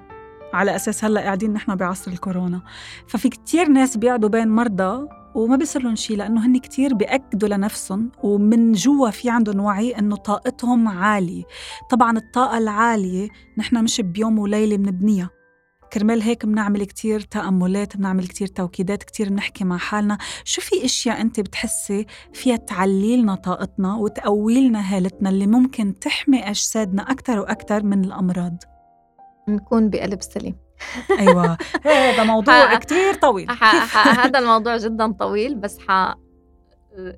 على 0.54 0.76
أساس 0.76 1.06
هلأ 1.06 1.22
قاعدين 1.22 1.54
نحن 1.54 1.76
بعصر 1.76 2.12
الكورونا. 2.12 2.62
ففي 3.08 3.30
كتير 3.30 3.68
ناس 3.68 3.98
بيقعدوا 3.98 4.30
بين 4.30 4.48
مرضى 4.48 5.08
وما 5.38 5.56
بيصير 5.56 5.82
لهم 5.82 5.96
شيء 5.96 6.18
لأنه 6.18 6.46
هن 6.46 6.58
كتير 6.58 6.94
بيأكدوا 6.94 7.50
لنفسهم 7.50 8.12
ومن 8.24 8.72
جوا 8.72 9.10
في 9.10 9.30
عندهم 9.30 9.60
وعي 9.60 9.92
انه 9.92 10.16
طاقتهم 10.16 10.88
عالية. 10.88 11.44
طبعا 11.90 12.18
الطاقة 12.18 12.58
العالية 12.58 13.30
نحن 13.58 13.84
مش 13.84 14.02
بيوم 14.02 14.40
وليلة 14.40 14.78
بنبنيها 14.78 15.30
كرمال 15.94 16.22
هيك 16.22 16.46
بنعمل 16.46 16.86
كتير 16.86 17.20
تأملات 17.20 17.98
بنعمل 17.98 18.28
كتير 18.28 18.48
توكيدات 18.48 19.04
كتير 19.04 19.30
بنحكي 19.30 19.64
مع 19.64 19.78
حالنا. 19.78 20.18
شو 20.44 20.62
في 20.62 20.86
إشياء 20.86 21.22
أنت 21.22 21.40
بتحسي 21.40 22.06
فيها 22.34 22.56
تعلي 22.56 23.18
لنا 23.18 23.36
طاقتنا 23.36 23.96
وتقوي 23.96 24.68
لنا 24.68 24.96
هالتنا 24.96 25.30
اللي 25.30 25.48
ممكن 25.48 26.00
تحمي 26.00 26.50
أجسادنا 26.50 27.02
أكثر 27.02 27.40
وأكثر 27.40 27.84
من 27.84 28.04
الأمراض؟ 28.06 28.58
نكون 29.50 29.90
بقلب 29.90 30.22
سليم. 30.22 30.67
أيوه. 31.20 31.58
هذا 31.86 32.24
موضوع 32.24 32.76
كتير 32.76 33.14
طويل. 33.14 33.52
هذا 33.94 34.40
الموضوع 34.40 34.78
جدا 34.78 35.12
طويل 35.12 35.56
بس 35.56 35.80
ح 35.88 36.16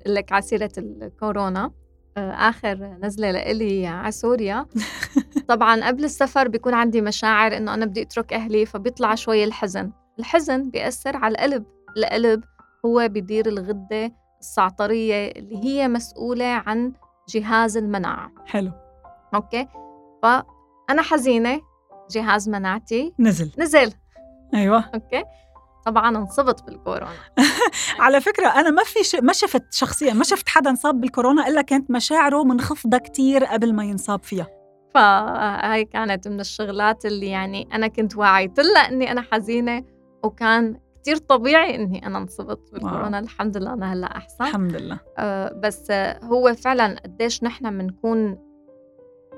لك 0.06 0.32
على 0.32 0.42
سيره 0.42 0.70
الكورونا. 0.78 1.70
آه، 2.16 2.32
آخر 2.32 2.96
نزلة 3.02 3.30
لإلي 3.30 3.86
على 3.86 4.12
سوريا. 4.12 4.66
طبعا 5.48 5.86
قبل 5.86 6.04
السفر 6.04 6.48
بيكون 6.48 6.74
عندي 6.74 7.00
مشاعر 7.00 7.56
إنه 7.56 7.74
أنا 7.74 7.86
بدي 7.86 8.02
أترك 8.02 8.32
أهلي 8.32 8.66
فبيطلع 8.66 9.14
شوي 9.14 9.44
الحزن. 9.44 9.92
الحزن 10.18 10.70
بيأثر 10.70 11.16
على 11.16 11.32
القلب. 11.32 11.64
القلب 11.96 12.44
هو 12.86 13.08
بيدير 13.08 13.46
الغدة 13.46 14.12
الصعترية 14.40 15.30
اللي 15.30 15.64
هي 15.64 15.88
مسؤولة 15.88 16.44
عن 16.44 16.92
جهاز 17.28 17.76
المناعة. 17.76 18.32
حلو. 18.46 18.72
أوكي؟ 19.34 19.68
فأنا 20.22 21.02
حزينة. 21.02 21.69
جهاز 22.10 22.48
مناعتي. 22.48 23.14
نزل. 23.18 23.50
نزل. 23.58 23.92
أيوه. 24.54 24.84
أوكي. 24.94 25.24
طبعا 25.86 26.16
انصبت 26.16 26.62
بالكورونا. 26.62 27.10
على 27.98 28.20
فكرة 28.20 28.48
أنا 28.48 28.70
ما 28.70 28.82
في 28.84 29.04
ش... 29.04 29.14
ما 29.16 29.32
شفت 29.32 29.74
شخصيا 29.74 30.12
ما 30.12 30.24
شفت 30.24 30.48
حدا 30.48 30.70
انصاب 30.70 31.00
بالكورونا 31.00 31.48
إلا 31.48 31.62
كانت 31.62 31.90
مشاعره 31.90 32.44
منخفضة 32.44 32.98
كتير 32.98 33.44
قبل 33.44 33.72
ما 33.74 33.84
ينصاب 33.84 34.22
فيها. 34.22 34.46
فهاي 34.94 35.84
كانت 35.84 36.28
من 36.28 36.40
الشغلات 36.40 37.06
اللي 37.06 37.26
يعني 37.26 37.68
أنا 37.74 37.86
كنت 37.86 38.16
واعية. 38.16 38.52
لها 38.58 38.88
إني 38.88 39.12
أنا 39.12 39.22
حزينة 39.32 39.84
وكان 40.24 40.80
كتير 41.00 41.16
طبيعي 41.16 41.74
إني 41.74 42.06
أنا 42.06 42.18
انصبت 42.18 42.72
بالكورونا. 42.72 43.16
واو. 43.16 43.24
الحمد 43.24 43.56
لله 43.56 43.72
أنا 43.72 43.92
هلأ 43.92 44.16
أحسن. 44.16 44.44
الحمد 44.44 44.76
لله. 44.76 44.98
آه 45.18 45.52
بس 45.52 45.90
هو 46.22 46.54
فعلا 46.54 47.00
قديش 47.04 47.44
نحن 47.44 47.78
بنكون 47.78 48.38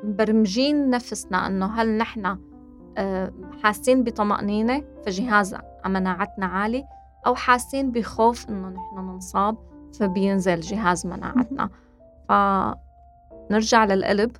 مبرمجين 0.05 0.91
نفسنا 0.91 1.47
إنه 1.47 1.67
هل 1.67 1.97
نحن 1.97 2.39
حاسين 3.63 4.05
بطمأنينة 4.05 4.85
فجهاز 5.07 5.57
مناعتنا 5.87 6.47
عالي 6.47 6.85
أو 7.27 7.35
حاسين 7.35 7.91
بخوف 7.91 8.49
إنه 8.49 8.69
نحن 8.69 8.97
ننصاب 8.97 9.57
فبينزل 9.99 10.61
جهاز 10.61 11.07
مناعتنا. 11.07 11.71
فنرجع 12.29 13.85
للقلب. 13.85 14.31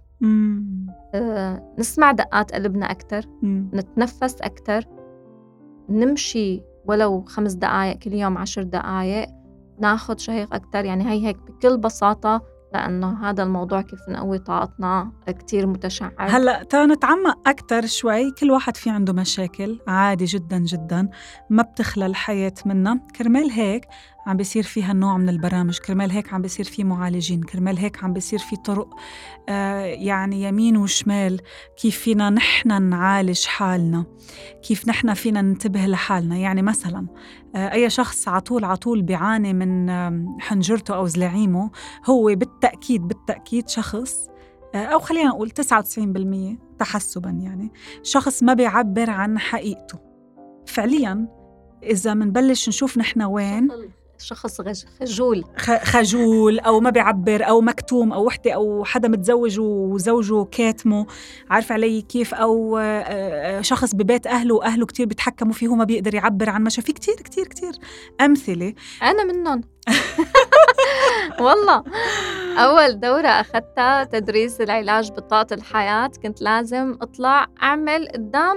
آه، 1.15 1.75
نسمع 1.79 2.13
دقات 2.13 2.53
قلبنا 2.53 2.91
أكتر 2.91 3.27
نتنفس 3.45 4.41
أكتر 4.41 4.85
نمشي 5.89 6.63
ولو 6.85 7.23
خمس 7.23 7.53
دقايق 7.53 7.99
كل 7.99 8.13
يوم 8.13 8.39
عشر 8.39 8.63
دقايق 8.63 9.29
ناخد 9.81 10.19
شهيق 10.19 10.55
أكتر. 10.55 10.85
يعني 10.85 11.05
هي 11.05 11.27
هيك 11.27 11.37
بكل 11.37 11.79
بساطة 11.79 12.43
لأنه 12.75 13.31
هذا 13.31 13.43
الموضوع 13.43 13.81
كيف 13.81 14.09
نقوي 14.09 14.39
طاقتنا 14.39 15.13
كتير 15.29 15.67
متشعب. 15.67 16.13
هلأ 16.19 16.63
تنتعمق 16.63 17.49
أكتر 17.49 17.87
شوي 17.87 18.31
كل 18.31 18.51
واحد 18.51 18.77
في 18.77 18.91
عنده 18.91 19.13
مشاكل 19.13 19.81
عادي 19.89 20.25
جدا 20.25 20.59
جدا 20.59 21.09
ما 21.51 21.63
بتخلى 21.63 22.07
الحياة 22.07 22.55
منا 22.67 23.01
كرمال 23.17 23.51
هيك 23.51 23.85
عم 24.27 24.37
بيصير 24.37 24.63
في 24.63 24.83
هالنوع 24.83 25.17
من 25.17 25.29
البرامج. 25.29 25.79
كرمال 25.79 26.11
هيك 26.11 26.35
عم 26.35 26.43
بيصير 26.43 26.65
في 26.65 26.85
معالجين 26.85 27.43
كرمال 27.43 27.79
هيك 27.79 28.05
عم 28.05 28.13
بيصير 28.13 28.39
في 28.39 28.57
طرق 28.57 28.89
آه 29.49 29.85
يعني 29.85 30.43
يمين 30.43 30.77
وشمال 30.77 31.41
كيف 31.77 31.99
فينا 31.99 32.31
نحن 32.31 32.83
نعالج 32.83 33.45
حالنا 33.45 34.05
كيف 34.63 34.89
نحن 34.89 35.15
فينا 35.15 35.43
ننتبه 35.43 35.87
لحالنا. 35.87 36.37
يعني 36.37 36.63
مثلا 36.63 37.07
آه 37.57 37.73
أي 37.73 37.91
شخص 37.91 38.29
عطول 38.29 38.65
عطول 38.65 39.03
بيعاني 39.03 39.53
من 39.53 39.91
آه 39.91 40.37
حنجرته 40.41 40.95
أو 40.95 41.07
زلاعيمه 41.07 41.71
هو 42.07 42.25
بالتأكيد 42.25 43.09
بالتأكيد 43.09 43.69
شخص 43.69 44.33
آه، 44.75 44.85
أو 44.85 44.99
خلينا 44.99 45.29
نقول 45.29 45.51
99% 45.51 46.59
تحسبا 46.79 47.31
يعني 47.31 47.73
شخص 48.03 48.43
ما 48.43 48.55
بيعبر 48.55 49.11
عن 49.11 49.39
حقيقته. 49.39 49.99
فعليا 50.67 51.29
إذا 51.83 52.15
منبلش 52.15 52.69
نشوف 52.69 52.99
نحن 52.99 53.23
وين 53.23 53.69
شخص 54.23 54.61
خجول. 55.01 55.45
خجول 55.85 56.59
أو 56.59 56.81
ما 56.81 56.91
بيعبر 56.91 57.49
أو 57.49 57.61
مكتوم 57.61 58.13
أو 58.13 58.27
وحدة 58.27 58.53
أو 58.53 58.85
حدا 58.85 59.09
متزوج 59.09 59.61
وزوجه 59.61 60.45
كاتمه. 60.45 61.07
عارف 61.51 61.73
علي 61.73 62.03
كيف؟ 62.03 62.35
أو 62.35 62.79
آه، 62.79 62.83
آه، 62.83 63.61
شخص 63.61 63.95
ببيت 63.95 64.27
أهله 64.27 64.55
وأهله 64.55 64.87
كتير 64.87 65.07
بيتحكموا 65.07 65.53
فيه 65.53 65.69
وما 65.69 65.85
بيقدر 65.85 66.15
يعبر 66.15 66.51
عن 66.51 66.65
مشا 66.65 66.83
في 66.83 66.93
كتير 66.93 67.15
كتير 67.15 67.47
كتير 67.47 67.73
أمثلة. 68.21 68.75
أنا 69.03 69.25
منهم. 69.25 69.61
والله. 71.41 71.85
أول 72.59 73.01
دورة 73.01 73.29
أخذتها 73.29 74.05
تدريس 74.05 74.61
العلاج 74.61 75.11
بطاقة 75.13 75.55
الحياة. 75.55 76.11
كنت 76.23 76.43
لازم 76.43 76.99
أطلع 77.03 77.47
أعمل 77.63 78.09
قدام 78.09 78.57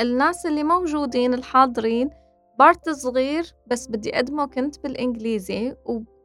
الناس 0.00 0.46
اللي 0.46 0.64
موجودين 0.64 1.34
الحاضرين 1.34 2.10
بارت 2.58 2.90
صغير 2.90 3.44
بس 3.66 3.88
بدي 3.88 4.14
أقدمه 4.16 4.46
كنت 4.46 4.82
بالإنجليزي 4.82 5.74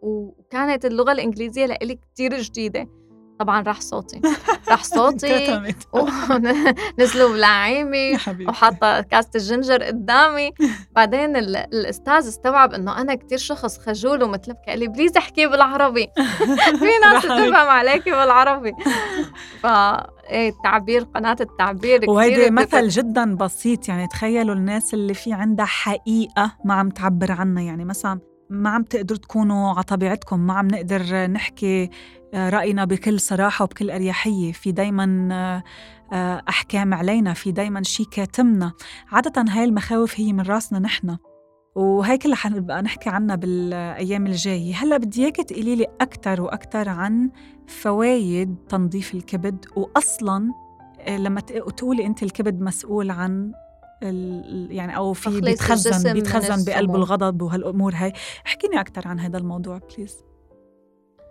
وكانت 0.01 0.85
اللغة 0.85 1.11
الإنجليزية 1.11 1.65
لإلي 1.65 1.95
كتير 1.95 2.41
جديدة. 2.41 2.87
طبعا 3.43 3.61
راح 3.61 3.81
صوتي. 3.81 4.21
راح 4.71 4.83
صوتي 4.83 5.61
نزلوا 6.99 7.33
بلعيمي 7.33 8.17
وحاطة 8.47 9.01
كاسة 9.01 9.29
الجنجر 9.35 9.83
قدامي. 9.83 10.51
بعدين 10.95 11.35
الأستاذ 11.35 12.27
استوعب 12.27 12.73
إنه 12.73 13.01
أنا 13.01 13.15
كتير 13.15 13.37
شخص 13.37 13.77
خجول 13.77 14.23
ومتلبكه 14.23 14.61
قال 14.67 14.79
لي 14.79 14.87
بليز 14.87 15.17
احكي 15.17 15.47
بالعربي. 15.47 16.07
في 16.79 16.89
ناس 17.03 17.23
تفهم 17.23 17.55
عليكي 17.55 18.11
بالعربي. 18.11 18.71
ف 19.61 19.65
إيه 20.29 20.49
التعبير 20.49 21.03
قناة 21.03 21.37
التعبير 21.41 22.09
وهيدي 22.09 22.49
مثل 22.49 22.87
جدا 22.87 23.35
بسيط 23.35 23.89
يعني 23.89 24.07
تخيلوا 24.07 24.55
الناس 24.55 24.93
اللي 24.93 25.13
في 25.13 25.33
عندها 25.33 25.65
حقيقة 25.65 26.55
ما 26.65 26.73
عم 26.73 26.89
تعبر 26.89 27.31
عنها. 27.31 27.63
يعني 27.63 27.85
مثلا 27.85 28.19
ما 28.49 28.69
عم 28.69 28.83
تقدروا 28.83 29.19
تكونوا 29.19 29.73
على 29.73 29.83
طبيعتكم 29.83 30.39
ما 30.39 30.53
عم 30.53 30.67
نقدر 30.67 31.27
نحكي 31.27 31.89
رأينا 32.33 32.85
بكل 32.85 33.19
صراحة 33.19 33.63
وبكل 33.63 33.91
أريحية. 33.91 34.51
في 34.51 34.71
دايما 34.71 35.29
آه، 35.31 35.63
آه، 36.15 36.43
أحكام 36.49 36.93
علينا 36.93 37.33
في 37.33 37.51
دايما 37.51 37.83
شيء 37.83 38.05
كاتمنا. 38.05 38.71
عادة 39.11 39.45
هاي 39.49 39.63
المخاوف 39.63 40.19
هي 40.19 40.33
من 40.33 40.41
راسنا 40.41 40.79
نحن. 40.79 41.17
وهي 41.75 42.17
كلها 42.17 42.35
حنبقى 42.35 42.81
نحكي 42.81 43.09
عنها 43.09 43.35
بالأيام 43.35 44.27
الجاية. 44.27 44.75
هلأ 44.75 44.97
بدي 44.97 45.23
إياك 45.23 45.35
تقولي 45.35 45.75
لي 45.75 45.87
أكثر 46.01 46.41
وأكثر 46.41 46.89
عن 46.89 47.29
فوايد 47.67 48.55
تنظيف 48.69 49.13
الكبد. 49.13 49.65
وأصلا 49.75 50.51
لما 51.07 51.39
تقولي 51.41 52.05
أنت 52.05 52.23
الكبد 52.23 52.61
مسؤول 52.61 53.11
عن 53.11 53.51
يعني 54.69 54.97
أو 54.97 55.13
في 55.13 55.41
بيتخزن 55.41 56.13
بيتخزن 56.13 56.65
بقلبه 56.65 56.95
الغضب 56.95 57.41
وهالأمور 57.41 57.93
هاي. 57.95 58.13
احكيني 58.45 58.79
أكثر 58.79 59.07
عن 59.07 59.19
هذا 59.19 59.37
الموضوع 59.37 59.77
please 59.77 60.32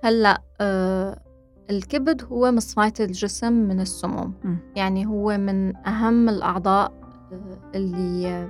هلأ 0.02 0.42
آه 0.60 1.22
الكبد 1.70 2.24
هو 2.24 2.52
مصفاية 2.52 2.92
الجسم 3.00 3.52
من 3.52 3.80
السموم 3.80 4.34
م. 4.44 4.56
يعني 4.76 5.06
هو 5.06 5.38
من 5.38 5.76
أهم 5.86 6.28
الأعضاء 6.28 6.92
آه 7.32 7.70
اللي 7.74 8.48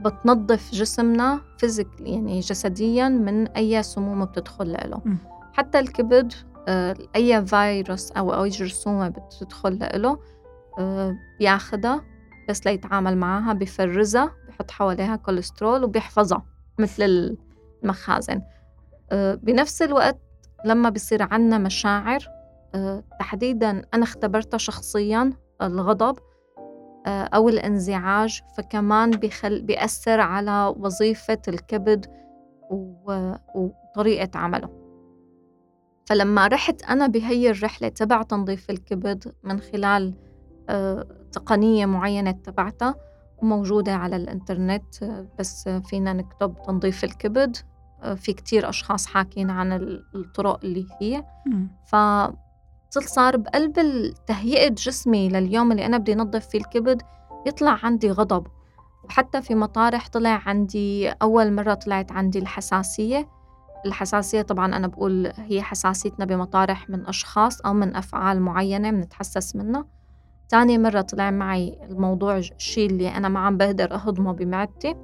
بتنظف 0.00 0.70
جسمنا 0.72 1.40
physic 1.58 1.88
يعني 2.00 2.40
جسديا 2.40 3.08
من 3.08 3.48
أي 3.48 3.82
سموم 3.82 4.24
بتدخل 4.24 4.72
له 4.72 5.02
م. 5.04 5.16
حتى 5.52 5.78
الكبد 5.78 6.32
آه 6.68 6.96
أي 7.16 7.46
فيروس 7.46 8.12
أو 8.12 8.44
أي 8.44 8.48
جرثومة 8.48 9.08
بتدخل 9.08 9.78
له 9.94 10.18
آه 10.78 11.16
بياخدها 11.38 12.04
بس 12.48 12.66
ليتعامل 12.66 13.16
معها 13.16 13.52
بفرزها 13.52 14.32
بحط 14.48 14.70
حواليها 14.70 15.16
كوليسترول 15.16 15.84
وبيحفظها 15.84 16.44
مثل 16.78 17.36
المخازن 17.84 18.42
آه، 19.12 19.34
بنفس 19.34 19.82
الوقت 19.82 20.18
لما 20.64 20.88
بصير 20.88 21.22
عنا 21.22 21.58
مشاعر 21.58 22.28
آه، 22.74 23.04
تحديدا 23.18 23.82
أنا 23.94 24.02
اختبرتها 24.02 24.58
شخصيا 24.58 25.32
الغضب 25.62 26.18
آه، 27.06 27.22
أو 27.24 27.48
الانزعاج 27.48 28.42
فكمان 28.56 29.10
بيخل 29.10 29.62
بيأثر 29.62 30.20
على 30.20 30.74
وظيفة 30.76 31.38
الكبد 31.48 32.06
وطريقة 33.54 34.38
عمله. 34.38 34.68
فلما 36.06 36.46
رحت 36.46 36.82
أنا 36.82 37.06
بهي 37.06 37.50
الرحلة 37.50 37.88
تبع 37.88 38.22
تنظيف 38.22 38.70
الكبد 38.70 39.34
من 39.42 39.60
خلال 39.60 40.14
تقنية 41.32 41.86
معينة 41.86 42.30
تبعتها 42.30 42.94
وموجودة 43.42 43.92
على 43.92 44.16
الإنترنت 44.16 45.04
بس 45.38 45.68
فينا 45.68 46.12
نكتب 46.12 46.54
تنظيف 46.66 47.04
الكبد. 47.04 47.56
في 48.16 48.32
كتير 48.32 48.68
أشخاص 48.68 49.06
حاكين 49.06 49.50
عن 49.50 49.72
الطرق 50.14 50.60
اللي 50.64 50.86
فيه. 50.98 51.26
ف 51.86 51.96
صار 52.98 53.36
بقلب 53.36 53.72
تهيئة 54.26 54.68
جسمي 54.68 55.28
لليوم 55.28 55.72
اللي 55.72 55.86
أنا 55.86 55.98
بدي 55.98 56.14
نظف 56.14 56.46
فيه 56.48 56.58
الكبد 56.58 57.02
يطلع 57.46 57.78
عندي 57.82 58.10
غضب. 58.10 58.46
وحتى 59.04 59.42
في 59.42 59.54
مطارح 59.54 60.08
طلع 60.08 60.42
عندي 60.46 61.08
أول 61.08 61.52
مرة 61.52 61.74
طلعت 61.74 62.12
عندي 62.12 62.38
الحساسية. 62.38 63.28
الحساسية 63.86 64.42
طبعا 64.42 64.76
أنا 64.76 64.86
بقول 64.86 65.32
هي 65.36 65.62
حساسيتنا 65.62 66.24
بمطارح 66.24 66.90
من 66.90 67.06
أشخاص 67.06 67.60
أو 67.60 67.72
من 67.72 67.96
أفعال 67.96 68.40
معينة 68.40 68.90
بنتحسس 68.90 69.56
منها. 69.56 69.86
تاني 70.48 70.78
مرة 70.78 71.00
طلع 71.00 71.30
معي 71.30 71.78
الموضوع 71.90 72.36
الشيء 72.36 72.90
اللي 72.90 73.08
أنا 73.08 73.28
ما 73.28 73.40
عم 73.40 73.56
بقدر 73.56 73.94
أهضمه 73.94 74.32
بمعدتي. 74.32 74.94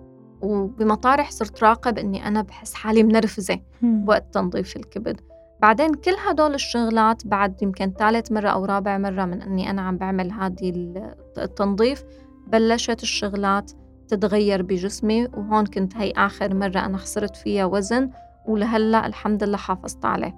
وبمطارح 0.43 1.31
صرت 1.31 1.65
راقب 1.65 1.99
إني 1.99 2.29
أنا 2.29 2.43
بحس 2.43 2.75
حالي 2.75 3.03
منرفزة 3.03 3.61
وقت 4.07 4.35
تنظيف 4.35 4.77
الكبد. 4.77 5.21
بعدين 5.63 5.95
كل 5.95 6.15
هدول 6.29 6.55
الشغلات 6.55 7.27
بعد 7.27 7.63
يمكن 7.63 7.93
ثالث 7.99 8.33
مرة 8.33 8.49
أو 8.49 8.65
رابع 8.65 8.99
مرة 8.99 9.25
من 9.25 9.43
أني 9.43 9.71
أنا 9.71 9.83
عم 9.83 9.97
بعمل 9.97 10.33
هذه 10.33 10.95
التنظيف 11.39 12.05
بلشت 12.47 13.03
الشغلات 13.03 13.73
تتغير 14.09 14.63
بجسمي 14.63 15.25
وهون 15.27 15.67
كنت 15.67 15.97
هي 15.97 16.13
آخر 16.17 16.55
مرة 16.55 16.79
أنا 16.79 16.99
خسرت 16.99 17.37
فيها 17.37 17.65
وزن 17.65 18.11
ولهلأ 18.47 19.07
الحمد 19.07 19.45
لله 19.45 19.57
حافظت 19.57 20.05
عليه. 20.05 20.37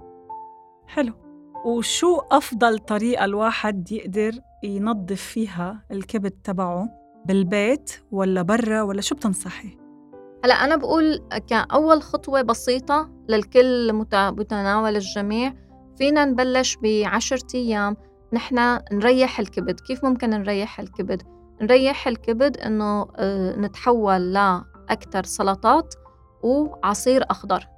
حلو. 0.86 1.12
وشو 1.64 2.16
أفضل 2.30 2.78
طريقة 2.78 3.24
الواحد 3.24 3.92
يقدر 3.92 4.32
ينظف 4.62 5.22
فيها 5.22 5.82
الكبد 5.90 6.30
تبعه؟ 6.30 6.88
بالبيت 7.26 7.92
ولا 8.10 8.42
برا 8.42 8.82
ولا 8.82 9.00
شو 9.00 9.14
بتنصحي؟ 9.14 9.77
هلأ 10.44 10.54
أنا 10.54 10.76
بقول 10.76 11.22
كأول 11.48 12.02
خطوة 12.02 12.42
بسيطة 12.42 13.10
للكل 13.28 13.92
متناول 14.12 14.96
الجميع 14.96 15.54
فينا 15.98 16.24
نبلش 16.24 16.76
بعشرة 16.82 17.46
أيام. 17.54 17.96
نحن 18.32 18.78
نريح 18.92 19.40
الكبد. 19.40 19.80
كيف 19.80 20.04
ممكن 20.04 20.30
نريح 20.30 20.80
الكبد؟ 20.80 21.22
نريح 21.62 22.08
الكبد 22.08 22.56
إنه 22.56 23.06
آه، 23.16 23.56
نتحول 23.56 24.32
لأكثر 24.32 25.24
سلطات 25.24 25.94
وعصير 26.42 27.24
أخضر. 27.30 27.68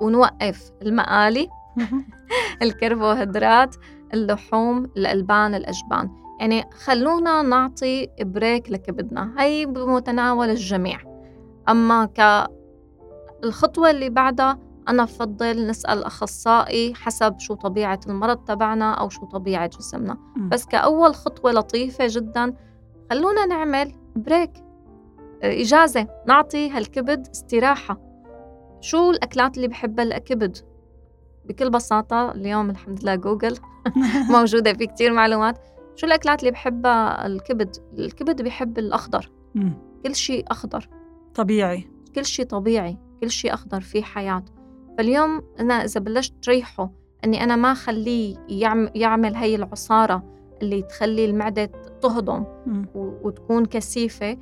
ونوقف 0.00 0.70
المقالي 0.82 1.48
الكربوهيدرات 2.62 3.76
اللحوم 4.14 4.84
الألبان 4.96 5.54
الأجبان. 5.54 6.10
يعني 6.40 6.64
خلونا 6.84 7.42
نعطي 7.42 8.08
بريك 8.20 8.70
لكبدنا. 8.70 9.34
هي 9.38 9.66
بمتناول 9.66 10.50
الجميع. 10.50 11.07
أما 11.68 12.04
كالخطوة 13.42 13.90
اللي 13.90 14.10
بعدها 14.10 14.58
أنا 14.88 15.04
بفضل 15.04 15.66
نسأل 15.66 16.04
أخصائي 16.04 16.94
حسب 16.94 17.38
شو 17.38 17.54
طبيعة 17.54 18.00
المرض 18.06 18.44
تبعنا 18.44 18.94
أو 18.94 19.08
شو 19.08 19.24
طبيعة 19.26 19.66
جسمنا. 19.66 20.18
بس 20.36 20.66
كأول 20.66 21.14
خطوة 21.14 21.52
لطيفة 21.52 22.04
جدا 22.08 22.54
خلونا 23.10 23.46
نعمل 23.46 23.92
بريك 24.16 24.50
إجازة 25.42 26.08
نعطي 26.26 26.70
هالكبد 26.70 27.28
استراحة. 27.28 28.00
شو 28.80 29.10
الأكلات 29.10 29.56
اللي 29.56 29.68
بحبها؟ 29.68 30.04
الكبد 30.04 30.58
بكل 31.44 31.70
بساطة 31.70 32.30
اليوم 32.30 32.70
الحمد 32.70 33.02
لله 33.02 33.14
جوجل 33.14 33.58
موجودة 34.34 34.72
في 34.72 34.86
كتير 34.86 35.12
معلومات. 35.12 35.58
شو 35.96 36.06
الأكلات 36.06 36.40
اللي 36.40 36.50
بحبها؟ 36.50 37.26
الكبد. 37.26 37.76
الكبد 37.98 38.42
بيحب 38.42 38.78
الأخضر. 38.78 39.30
كل 40.04 40.14
شيء 40.14 40.44
أخضر. 40.50 40.88
طبيعي. 41.34 41.88
كل 42.14 42.24
شيء 42.24 42.46
طبيعي 42.46 42.98
كل 43.20 43.30
شيء 43.30 43.54
أخضر 43.54 43.80
فيه 43.80 44.02
حياة. 44.02 44.44
فاليوم 44.98 45.42
أنا 45.60 45.74
إذا 45.84 46.00
بلشت 46.00 46.34
تريحه 46.42 46.90
أني 47.24 47.44
أنا 47.44 47.56
ما 47.56 47.74
خليه 47.74 48.36
يعمل 48.94 49.34
هي 49.34 49.54
العصارة 49.54 50.22
اللي 50.62 50.82
تخلي 50.82 51.24
المعدة 51.24 51.70
تهضم 52.02 52.44
وتكون 52.94 53.66
كثيفة 53.66 54.38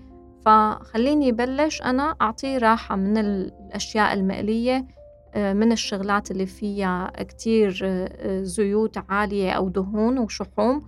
فخليني 0.46 1.33
بلش 1.33 1.83
أنا 1.83 2.16
أعطيه 2.20 2.59
راحة 2.59 2.96
من 2.96 3.18
الأشياء 3.18 4.12
المقلية 4.12 4.87
آه، 5.35 5.53
من 5.53 5.72
الشغلات 5.72 6.31
اللي 6.31 6.46
فيها 6.46 7.12
كتير 7.18 7.81
آه، 7.85 8.42
زيوت 8.42 8.99
عالية 9.09 9.51
أو 9.51 9.68
دهون 9.68 10.18
وشحوم. 10.18 10.83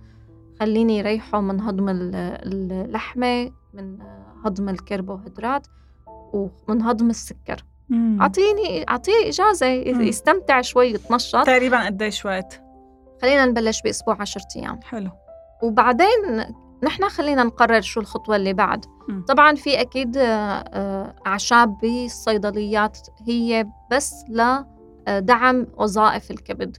خليني 0.59 0.97
يريحه 0.97 1.41
من 1.41 1.61
هضم 1.61 1.89
اللحمة 1.89 3.51
من 3.73 3.97
هضم 4.45 4.69
الكربوهيدرات. 4.69 5.67
ومن 6.33 6.81
هضم 6.81 7.09
السكر. 7.09 7.65
أعطيني 8.21 8.89
اعطيه 8.89 9.27
إجازة 9.29 9.65
يستمتع 9.67 10.61
شوي 10.61 10.87
يتنشط. 10.87 11.45
تقريبا 11.45 11.85
قديش 11.85 12.25
وقت؟ 12.25 12.61
خلينا 13.21 13.45
نبلش 13.45 13.81
بأسبوع 13.81 14.17
10 14.21 14.41
أيام. 14.55 14.79
حلو. 14.83 15.09
وبعدين 15.63 16.43
نحن 16.83 17.09
خلينا 17.09 17.43
نقرر 17.43 17.81
شو 17.81 17.99
الخطوة 17.99 18.35
اللي 18.35 18.53
بعد. 18.53 18.85
م. 19.09 19.21
طبعا 19.21 19.55
في 19.55 19.81
أكيد 19.81 20.17
آه، 20.17 21.15
أعشاب 21.27 21.77
بالصيدليات 21.77 22.97
هي 23.27 23.65
بس 23.91 24.25
لدعم 24.29 25.67
وظائف 25.77 26.31
الكبد. 26.31 26.77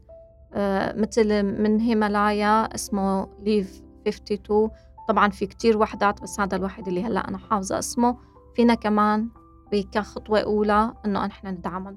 آه، 0.54 0.94
مثل 0.96 1.42
من 1.42 1.80
هيمالايا 1.80 2.74
اسمه 2.74 3.28
ليف 3.42 3.82
52 4.08 4.70
طبعا 5.08 5.28
في 5.30 5.46
كتير 5.46 5.78
وحدات 5.78 6.22
بس 6.22 6.40
هذا 6.40 6.56
الواحد 6.56 6.88
اللي 6.88 7.04
هلأ 7.04 7.28
أنا 7.28 7.38
حافظة 7.38 7.78
اسمه. 7.78 8.16
فينا 8.56 8.74
كمان 8.74 9.28
كخطوة 9.74 10.40
أولى 10.40 10.92
إنه 11.06 11.26
نحن 11.26 11.46
ندعمهم 11.46 11.96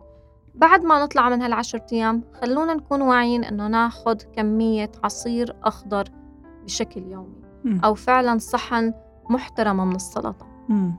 بعد 0.55 0.83
ما 0.83 1.03
نطلع 1.03 1.29
من 1.29 1.41
هالعشر 1.41 1.81
أيام 1.91 2.23
خلونا 2.41 2.73
نكون 2.73 3.01
واعيين 3.01 3.43
إنه 3.43 3.67
ناخذ 3.67 4.17
كمية 4.35 4.91
عصير 5.03 5.55
أخضر 5.63 6.03
بشكل 6.63 7.01
يومي 7.01 7.43
أو 7.83 7.93
فعلا 7.93 8.37
صحن 8.37 8.93
محترمه 9.29 9.85
من 9.85 9.95
السلطة. 9.95 10.47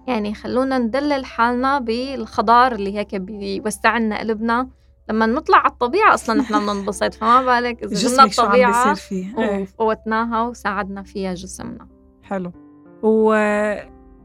يعني 0.07 0.35
خلونا 0.35 0.79
ندلل 0.79 1.25
حالنا 1.25 1.79
بالخضار 1.79 2.73
اللي 2.73 2.99
هيك 2.99 3.15
بيوسع 3.15 3.99
لنا 3.99 4.19
قلبنا. 4.19 4.69
لما 5.11 5.27
نطلع 5.27 5.59
على 5.59 5.73
الطبيعة 5.73 6.15
أصلا 6.15 6.41
نحن 6.41 6.59
بننبسط 6.67 7.15
فما 7.15 7.43
بالك 7.43 7.83
إذا 7.85 7.95
جسمك 7.95 8.39
الطبيعة 8.39 8.95
فيه. 8.95 9.39
إيه. 9.39 9.63
وفوتناها 9.63 10.43
وساعدنا 10.43 11.03
فيها 11.03 11.35
جسمنا. 11.35 11.89
حلو. 12.23 12.53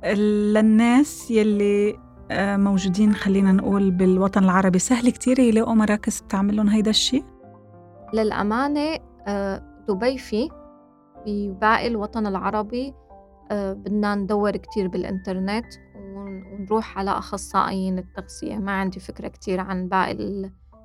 وللناس 0.03 1.31
يلي 1.31 1.89
آه، 1.89 2.08
موجودين 2.31 3.13
خلينا 3.13 3.51
نقول 3.51 3.91
بالوطن 3.91 4.43
العربي 4.43 4.79
سهل 4.79 5.09
كتير 5.09 5.39
يلاقوا 5.39 5.73
مراكز 5.73 6.21
بتعمل 6.21 6.55
لهم 6.55 6.69
هيدا 6.69 6.89
الشيء؟ 6.89 7.23
للأمانة 8.13 8.97
آه، 9.27 9.63
دبي 9.87 10.17
في 10.17 10.49
بباقي 11.27 11.87
الوطن 11.87 12.27
العربي 12.27 12.93
آه، 13.51 13.73
بدنا 13.73 14.15
ندور 14.15 14.51
كتير 14.51 14.87
بالإنترنت 14.87 15.65
ونروح 15.95 16.97
على 16.97 17.11
أخصائيين 17.11 17.99
التغذية 17.99 18.57
ما 18.57 18.71
عندي 18.71 18.99
فكرة 18.99 19.27
كتير 19.27 19.59
عن 19.59 19.87
باقي 19.87 20.11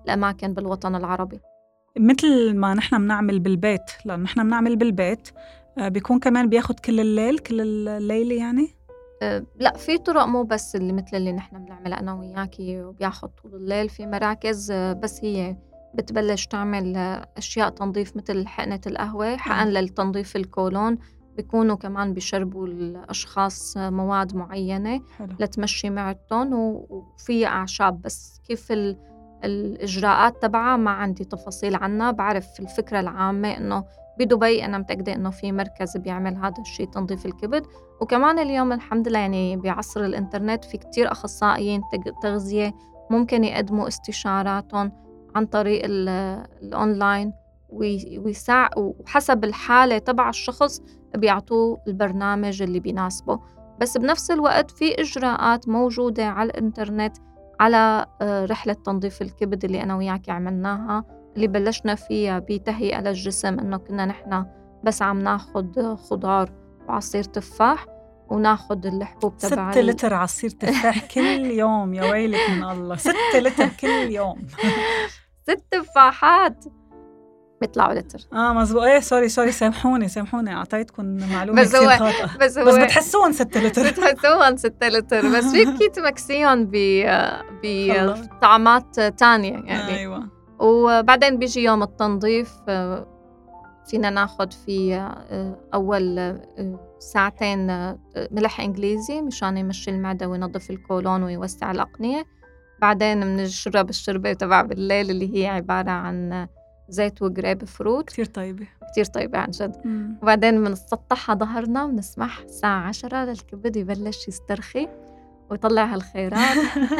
الأماكن 0.04 0.54
بالوطن 0.54 0.94
العربي 0.94 1.40
مثل 1.98 2.56
ما 2.56 2.74
نحن 2.74 2.98
بنعمل 2.98 3.40
بالبيت 3.40 3.90
لأن 4.04 4.22
نحن 4.22 4.44
بنعمل 4.44 4.76
بالبيت 4.76 5.28
آه، 5.78 5.88
بيكون 5.88 6.18
كمان 6.18 6.48
بياخد 6.48 6.80
كل 6.80 7.00
الليل 7.00 7.38
كل 7.38 7.60
الليلة 7.88 8.34
يعني؟ 8.34 8.83
لأ 9.60 9.72
في 9.76 9.98
طرق 9.98 10.24
مو 10.24 10.42
بس 10.42 10.76
اللي 10.76 10.92
مثل 10.92 11.16
اللي 11.16 11.32
نحن 11.32 11.64
بنعملها 11.64 12.00
أنا 12.00 12.14
وياكي 12.14 12.82
وبياخد 12.82 13.28
طول 13.28 13.54
الليل 13.54 13.88
في 13.88 14.06
مراكز 14.06 14.72
بس 14.72 15.24
هي 15.24 15.56
بتبلش 15.94 16.46
تعمل 16.46 16.96
أشياء 17.36 17.68
تنظيف 17.68 18.16
مثل 18.16 18.46
حقنة 18.46 18.80
القهوة 18.86 19.36
حقن 19.36 19.68
للتنظيف 19.68 20.36
الكولون 20.36 20.98
بيكونوا 21.36 21.76
كمان 21.76 22.12
بيشربوا 22.14 22.66
الأشخاص 22.66 23.76
مواد 23.76 24.36
معينة 24.36 25.00
حلو. 25.18 25.36
لتمشي 25.40 25.90
معدتهم 25.90 26.52
وفي 26.54 27.46
أعشاب 27.46 28.02
بس 28.02 28.40
كيف 28.48 28.72
الإجراءات 29.44 30.42
تبعها 30.42 30.76
ما 30.76 30.90
عندي 30.90 31.24
تفاصيل 31.24 31.74
عنها 31.74 32.10
بعرف 32.10 32.60
الفكرة 32.60 33.00
العامة 33.00 33.56
إنه 33.56 33.84
بدبي 34.18 34.64
أنا 34.64 34.78
متأكدة 34.78 35.14
إنه 35.14 35.30
في 35.30 35.52
مركز 35.52 35.96
بيعمل 35.96 36.36
هذا 36.36 36.60
الشيء 36.60 36.86
تنظيف 36.86 37.26
الكبد. 37.26 37.66
وكمان 38.00 38.38
اليوم 38.38 38.72
الحمد 38.72 39.08
لله 39.08 39.18
يعني 39.18 39.56
بعصر 39.56 40.04
الإنترنت 40.04 40.64
في 40.64 40.78
كتير 40.78 41.12
أخصائيين 41.12 41.80
تغذية 42.22 42.74
ممكن 43.10 43.44
يقدموا 43.44 43.88
استشاراتهم 43.88 44.92
عن 45.34 45.46
طريق 45.46 45.82
الأونلاين 45.84 47.32
ويساع 47.68 48.70
وحسب 48.76 49.44
الحالة 49.44 49.98
تبع 49.98 50.28
الشخص 50.28 50.82
بيعطوه 51.16 51.78
البرنامج 51.88 52.62
اللي 52.62 52.80
بيناسبه. 52.80 53.40
بس 53.80 53.98
بنفس 53.98 54.30
الوقت 54.30 54.70
في 54.70 55.00
إجراءات 55.00 55.68
موجودة 55.68 56.26
على 56.26 56.50
الإنترنت 56.50 57.16
على 57.60 58.06
آه، 58.22 58.44
رحلة 58.44 58.72
تنظيف 58.72 59.22
الكبد 59.22 59.64
اللي 59.64 59.82
أنا 59.82 59.96
وياك 59.96 60.28
عملناها. 60.28 61.04
اللي 61.36 61.46
بلشنا 61.46 61.94
فيها 61.94 62.38
بتهيئة 62.38 63.00
للجسم 63.00 63.58
إنه 63.58 63.76
كنا 63.76 64.06
نحن 64.06 64.46
بس 64.84 65.02
عم 65.02 65.18
ناخد 65.18 65.96
خضار 66.10 66.50
وعصير 66.88 67.24
تفاح 67.24 67.86
وناخد 68.30 68.86
الحبوب 68.86 69.36
تبع 69.36 69.70
ستة 69.70 69.80
لتر 69.80 70.14
عصير 70.14 70.50
تفاح 70.50 71.06
كل 71.14 71.44
يوم 71.44 71.94
يا 71.94 72.10
ويلك 72.10 72.50
من 72.50 72.64
الله. 72.64 72.96
ستة 72.96 73.38
لتر 73.38 73.68
كل 73.68 73.88
يوم. 73.88 74.46
ست 75.48 75.64
تفاحات. 75.70 76.64
بيطلعوا 77.60 77.94
لتر. 77.94 78.18
آه 78.32 78.52
مزبوط. 78.52 78.82
إيه 78.82 79.00
sorry 79.00 79.28
sorry 79.28 79.52
سامحوني 79.52 80.08
سامحوني. 80.08 80.54
أعطيتكم 80.54 81.16
معلومة 81.32 81.62
بس 81.62 81.76
هو 81.76 81.90
خاطئة. 81.90 82.38
بس 82.38 82.58
هو 82.58 82.64
بس 82.64 82.74
بتحسوهم 82.74 83.32
6 83.32 83.60
لتر. 83.60 83.82
بتحسوهم 83.90 84.56
6 84.56 84.88
لتر. 84.88 85.28
بس 85.38 85.44
فيك 85.44 85.94
تمكسيهم 85.94 86.64
ب 86.72 87.04
بطعمات 87.62 89.00
تانية 89.00 89.52
يعني. 89.52 89.98
أيوه. 89.98 90.33
وبعدين 90.58 91.38
بيجي 91.38 91.62
يوم 91.64 91.82
التنظيف 91.82 92.54
فينا 93.86 94.10
ناخد 94.10 94.52
في 94.52 95.08
أول 95.74 96.38
ساعتين 96.98 97.66
ملح 98.30 98.60
إنجليزي 98.60 99.20
مشان 99.22 99.56
يمشي 99.56 99.90
المعدة 99.90 100.28
وينظف 100.28 100.70
الكولون 100.70 101.22
ويوسع 101.22 101.70
الأقنية. 101.70 102.24
بعدين 102.80 103.20
بنشرب 103.20 103.88
الشربة 103.88 104.32
تبع 104.32 104.62
بالليل 104.62 105.10
اللي 105.10 105.36
هي 105.36 105.46
عبارة 105.46 105.90
عن 105.90 106.48
زيت 106.88 107.22
وجريب 107.22 107.64
فروت 107.64 108.08
كتير 108.08 108.24
طيبة. 108.24 108.66
كتير 108.92 109.04
طيبة 109.04 109.38
عن 109.38 109.50
جد. 109.50 109.76
مم. 109.84 110.18
وبعدين 110.22 110.64
بنسطحها 110.64 111.34
ظهرنا 111.34 111.84
ونسمح 111.84 112.38
الساعة 112.38 112.88
عشرة 112.88 113.24
للكبد 113.24 113.76
يبلش 113.76 114.28
يسترخي. 114.28 114.88
ويطلع 115.50 115.84
هالخيرات. 115.84 116.56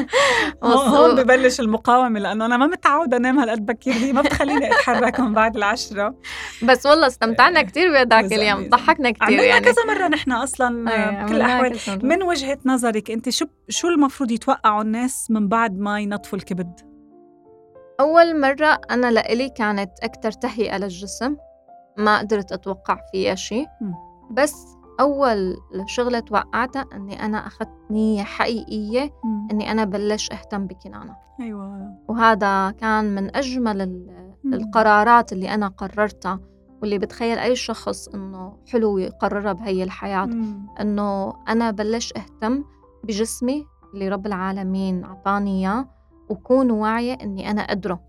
هون 0.65 1.15
ببلش 1.15 1.61
المقاومة 1.61 2.21
لأنه 2.21 2.47
أنا 2.47 2.57
ما 2.57 2.67
متعودة 2.67 3.17
أنام 3.17 3.39
هالقد 3.39 3.67
بكير 3.67 3.93
هي 3.93 4.13
ما 4.13 4.23
بتخليني 4.23 4.67
أتحرك 4.67 5.21
من 5.21 5.33
بعد 5.33 5.57
العشرة. 5.57 6.15
بس 6.63 6.87
والله 6.87 7.07
استمتعنا 7.07 7.63
كثير 7.63 7.93
بهداك 7.93 8.33
اليوم 8.33 8.69
ضحكنا 8.69 9.11
كثير 9.11 9.41
يعني. 9.41 9.65
كذا 9.65 9.85
مرة 9.89 10.09
نحن 10.09 10.33
أصلا 10.33 10.85
بكل 11.25 11.37
الأحوال. 11.37 11.79
من 12.03 12.23
وجهة 12.23 12.59
نظرك 12.65 13.11
أنت 13.11 13.29
شو 13.29 13.47
شو 13.69 13.89
المفروض 13.89 14.31
يتوقعوا 14.31 14.83
الناس 14.83 15.31
من 15.31 15.49
بعد 15.49 15.79
ما 15.79 16.01
ينظفوا 16.01 16.39
الكبد؟ 16.39 16.81
أول 18.01 18.41
مرة 18.41 18.81
أنا 18.91 19.11
لإلي 19.11 19.49
كانت 19.49 19.91
أكثر 20.03 20.33
تهيئة 20.33 20.77
للجسم 20.77 21.37
ما 21.99 22.19
قدرت 22.19 22.53
أتوقع 22.53 22.99
فيها 23.13 23.35
شيء 23.35 23.67
بس 24.31 24.74
أول 25.01 25.57
شغلة 25.87 26.21
توقعتها 26.21 26.87
إني 26.95 27.25
أنا 27.25 27.47
أخذت 27.47 27.71
نية 27.91 28.23
حقيقية 28.23 29.13
مم. 29.25 29.49
إني 29.51 29.71
أنا 29.71 29.85
بلش 29.85 30.31
أهتم 30.33 30.67
بكنانة 30.67 31.17
أيوة 31.41 31.95
وهذا 32.09 32.71
كان 32.71 33.15
من 33.15 33.37
أجمل. 33.37 34.11
القرارات 34.45 35.33
اللي 35.33 35.55
أنا 35.55 35.69
قررتها 35.69 36.41
واللي 36.83 36.99
بتخيل 36.99 37.39
أي 37.39 37.57
شخص 37.57 38.09
إنه 38.09 38.57
حلو 38.69 38.99
يقررها 38.99 39.53
بهي 39.53 39.83
الحياة 39.83 40.25
مم. 40.27 40.67
إنه 40.81 41.33
أنا 41.49 41.71
بلش 41.71 42.13
أهتم 42.17 42.65
بجسمي 43.05 43.67
اللي 43.95 44.09
رب 44.09 44.27
العالمين 44.27 45.05
أعطاني 45.05 45.61
إياه 45.61 45.89
وكون 46.29 46.71
واعية 46.71 47.13
إني 47.23 47.51
أنا 47.51 47.67
قدره 47.71 48.01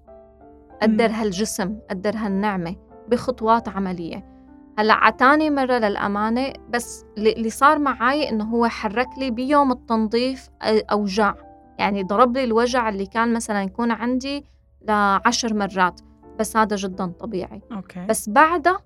قدر 0.82 1.12
هالجسم 1.12 1.78
قدر 1.90 2.16
هالنعمة 2.16 2.76
بخطوات 3.08 3.70
عملية 3.70 4.35
هلأ 4.78 4.93
عتاني 4.93 5.49
مرة 5.49 5.78
للأمانة 5.78 6.53
بس 6.69 7.05
اللي 7.17 7.49
صار 7.49 7.80
معي 7.80 8.30
إنه 8.30 8.43
هو 8.43 8.67
حرك 8.67 9.07
لي 9.17 9.32
بيوم 9.32 9.71
التنظيف 9.71 10.49
أوجاع. 10.63 11.36
يعني 11.80 12.03
ضرب 12.03 12.38
لي 12.38 12.43
الوجع 12.43 12.89
اللي 12.89 13.05
كان 13.05 13.34
مثلا 13.34 13.63
يكون 13.63 13.91
عندي 13.91 14.45
لعشر 14.82 15.53
مرات 15.53 16.01
بس 16.39 16.57
هذا 16.57 16.76
جدا 16.76 17.05
طبيعي. 17.05 17.61
أوكي. 17.71 18.05
بس 18.05 18.30
بعدها 18.30 18.78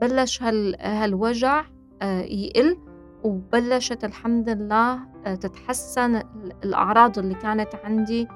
بلش 0.00 0.42
هال 0.42 0.76
هالوجع 0.80 1.64
آه، 2.02 2.20
يقل 2.20 2.78
وبلشت 3.22 4.04
الحمد 4.04 4.48
لله 4.48 4.98
آه، 5.26 5.34
تتحسن 5.34 6.22
الأعراض 6.64 7.18
اللي 7.18 7.34
كانت 7.34 7.74
عندي 7.84 8.28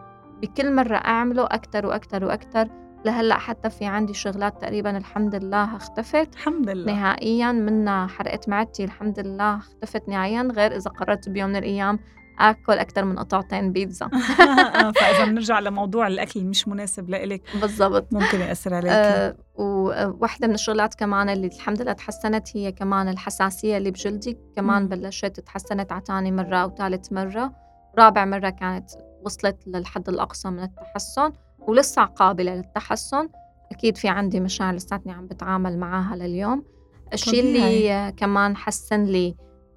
بكل 0.42 0.74
مرة 0.74 0.96
أعمله 0.96 1.44
أكتر 1.44 1.86
وأكتر 1.86 2.24
وأكتر. 2.24 2.68
لهلأ 3.06 3.38
حتى 3.38 3.70
في 3.70 3.84
عندي 3.84 4.14
شغلات 4.14 4.60
تقريبا 4.62 4.96
الحمد 4.96 5.34
لله 5.34 5.76
اختفت. 5.76 6.34
الحمد 6.34 6.68
لله. 6.70 6.92
نهائيا 6.92 7.52
منها 7.52 8.06
حرقة 8.06 8.40
معدتي 8.48 8.84
الحمد 8.84 9.20
لله 9.20 9.56
اختفت 9.56 10.08
نهائيا 10.08 10.42
غير 10.42 10.76
إذا 10.76 10.90
قررت 10.90 11.28
بيوم 11.28 11.50
من 11.50 11.56
الأيام 11.56 11.98
آكل 12.38 12.72
أكثر 12.72 13.04
من 13.04 13.18
قطعتين 13.18 13.72
بيتزا. 13.72 14.08
فإذا 15.00 15.24
بنرجع 15.24 15.58
لموضوع 15.58 16.06
الأكل 16.06 16.44
مش 16.44 16.68
مناسب 16.68 17.10
لإلك 17.10 17.42
بالضبط. 17.60 18.12
ممكن 18.12 18.40
يأثر 18.40 18.74
عليك. 18.74 18.92
أه 18.92 19.36
وواحدة 19.54 20.48
من 20.48 20.54
الشغلات 20.54 20.94
كمان 20.94 21.28
اللي 21.28 21.46
الحمد 21.46 21.82
لله 21.82 21.92
تحسنت 21.92 22.56
هي 22.56 22.72
كمان 22.72 23.08
الحساسية 23.08 23.76
اللي 23.76 23.90
بجلدي. 23.90 24.38
كمان 24.56 24.82
م. 24.82 24.88
بلشت 24.88 25.40
تحسنت 25.40 25.92
عتاني 25.92 26.32
مرة 26.32 26.56
أو 26.56 26.74
ثالث 26.78 27.12
مرة. 27.12 27.52
رابع 27.98 28.24
مرة 28.24 28.50
كانت 28.50 28.90
وصلت 29.24 29.56
للحد 29.66 30.08
الأقصى 30.08 30.50
من 30.50 30.62
التحسن. 30.62 31.32
ولسه 31.68 32.04
قابلة 32.04 32.54
للتحسن. 32.54 33.28
أكيد 33.72 33.96
في 33.96 34.08
عندي 34.08 34.40
مشاعر 34.40 34.74
لساتني 34.74 35.12
عم 35.12 35.26
بتعامل 35.26 35.78
معاها 35.78 36.16
لليوم. 36.16 36.64
الشيء 37.12 37.40
اللي 37.40 38.12
كمان 38.16 38.56
حسن 38.56 39.04
لي 39.04 39.36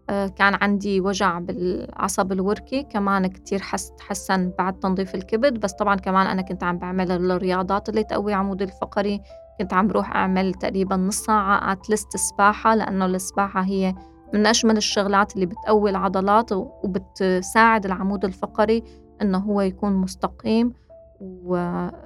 آه، 0.10 0.28
كان 0.28 0.58
عندي 0.62 1.02
وجع 1.02 1.40
بالعصب 1.40 2.32
الوركي. 2.32 2.84
كمان 2.84 3.28
كتير 3.28 3.62
حس 3.62 3.92
تحسن 3.92 4.52
بعد 4.58 4.80
تنظيف 4.80 5.16
الكبد. 5.16 5.60
بس 5.60 5.74
طبعا 5.74 5.96
كمان 5.96 6.28
أنا 6.28 6.42
كنت 6.42 6.64
عم 6.64 6.78
بعمل 6.78 7.12
الرياضات 7.12 7.90
اللي 7.90 8.04
تقوي 8.04 8.34
عمودي 8.34 8.64
الفقري. 8.64 9.22
كنت 9.60 9.74
عم 9.74 9.88
بروح 9.88 10.16
أعمل 10.16 10.54
تقريبا 10.54 10.96
نص 10.96 11.26
ساعة 11.26 11.72
أتلست 11.72 12.18
سباحة 12.18 12.76
لأنه 12.76 13.06
السباحة 13.06 13.62
هي 13.62 13.96
من 14.34 14.46
أجمل 14.46 14.78
الشغلات 14.78 15.36
اللي 15.36 15.46
بتقوي 15.46 15.90
العضلات 15.90 16.52
وبتساعد 16.52 17.86
العمود 17.86 18.26
الفقري 18.26 18.84
إنه 19.22 19.38
هو 19.38 19.62
يكون 19.62 19.94
مستقيم. 19.94 20.74
والسباحة 21.22 22.04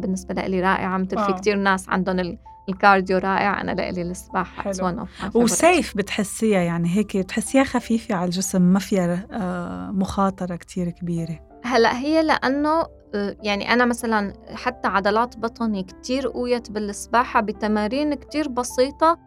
بالنسبة 0.00 0.34
لي 0.34 0.60
رائعة 0.60 0.98
مثل 0.98 1.18
في 1.26 1.32
كتير 1.32 1.56
ناس 1.56 1.88
عندهم 1.88 2.38
ال 2.68 2.75
cardio 2.75 3.18
رائع 3.18 3.60
أنا 3.60 3.72
لإلي 3.72 4.02
السباحة. 4.02 4.70
و 5.34 5.46
safe 5.46 5.96
بتحسيها 5.96 6.60
يعني 6.60 6.88
هيك 6.96 7.16
بتحسيها 7.16 7.64
خفيفة 7.64 8.14
على 8.14 8.24
الجسم 8.24 8.62
ما 8.62 8.78
فيها 8.78 9.26
آه، 9.32 9.90
مخاطرة 9.90 10.56
كتير 10.56 10.90
كبيرة. 10.90 11.40
هلأ 11.64 11.98
هي 11.98 12.22
لأنه 12.22 12.86
آه، 13.14 13.36
يعني 13.42 13.72
أنا 13.72 13.84
مثلا 13.84 14.32
حتى 14.54 14.88
عضلات 14.88 15.38
بطني 15.38 15.82
كتير 15.82 16.28
قويت 16.28 16.70
بالسباحة 16.70 17.40
بتمارين 17.40 18.14
كتير 18.14 18.48
بسيطة 18.48 19.18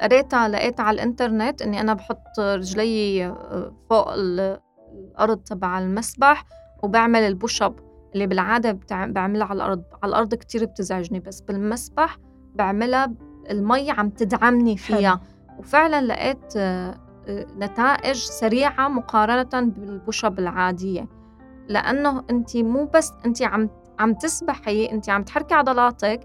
قريتها 0.00 0.48
لقيت 0.48 0.80
على 0.80 0.94
الإنترنت 0.94 1.62
إني 1.62 1.80
أنا 1.80 1.94
بحط 1.94 2.40
رجلي 2.40 3.26
آه، 3.26 3.72
فوق 3.90 4.12
الأرض 4.12 5.38
تبع 5.38 5.78
المسبح 5.78 6.44
وبعمل 6.82 7.20
ال 7.20 7.28
push 7.28 7.62
up 7.62 7.87
اللي 8.14 8.26
بالعادة 8.26 8.78
بعملها 8.90 9.46
على 9.46 9.56
الأرض 9.56 9.82
على 10.02 10.10
الأرض 10.10 10.34
كتير 10.34 10.64
بتزعجني 10.64 11.20
بس 11.20 11.40
بالمسبح 11.40 12.16
بعملها 12.54 13.14
المي 13.50 13.90
عم 13.90 14.10
تدعمني 14.10 14.76
فيها. 14.76 15.10
حلو. 15.10 15.18
وفعلا 15.58 16.02
لقيت 16.06 16.56
آه، 16.56 16.94
آه، 17.28 17.46
نتائج 17.58 18.16
سريعة 18.16 18.88
مقارنة 18.88 19.70
بالبوشب 19.70 20.38
العادية 20.38 21.08
لأنه 21.68 22.24
أنت 22.30 22.56
مو 22.56 22.84
بس 22.94 23.12
أنت 23.26 23.42
عم 23.42 23.70
عم 23.98 24.14
تسبحي 24.14 24.86
أنت 24.86 25.10
عم 25.10 25.22
تحركي 25.22 25.54
عضلاتك 25.54 26.20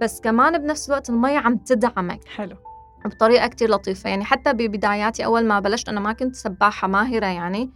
بس 0.00 0.20
كمان 0.20 0.58
بنفس 0.58 0.88
الوقت 0.88 1.10
المي 1.10 1.36
عم 1.36 1.56
تدعمك. 1.56 2.24
حلو. 2.28 2.56
بطريقة 3.04 3.46
كتير 3.46 3.70
لطيفة. 3.70 4.10
يعني 4.10 4.24
حتى 4.24 4.52
ببداياتي 4.52 5.24
أول 5.24 5.44
ما 5.44 5.60
بلشت 5.60 5.88
أنا 5.88 6.00
ما 6.00 6.12
كنت 6.12 6.34
سباحة 6.36 6.88
ماهرة 6.88 7.26
يعني. 7.26 7.70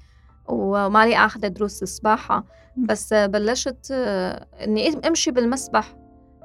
وما 0.48 1.06
لي 1.06 1.16
أخذ 1.16 1.48
دروس 1.48 1.82
السباحة 1.82 2.44
بس 2.76 3.14
بلشت 3.14 3.90
إني 4.64 5.08
أمشي 5.08 5.30
بالمسبح 5.30 5.96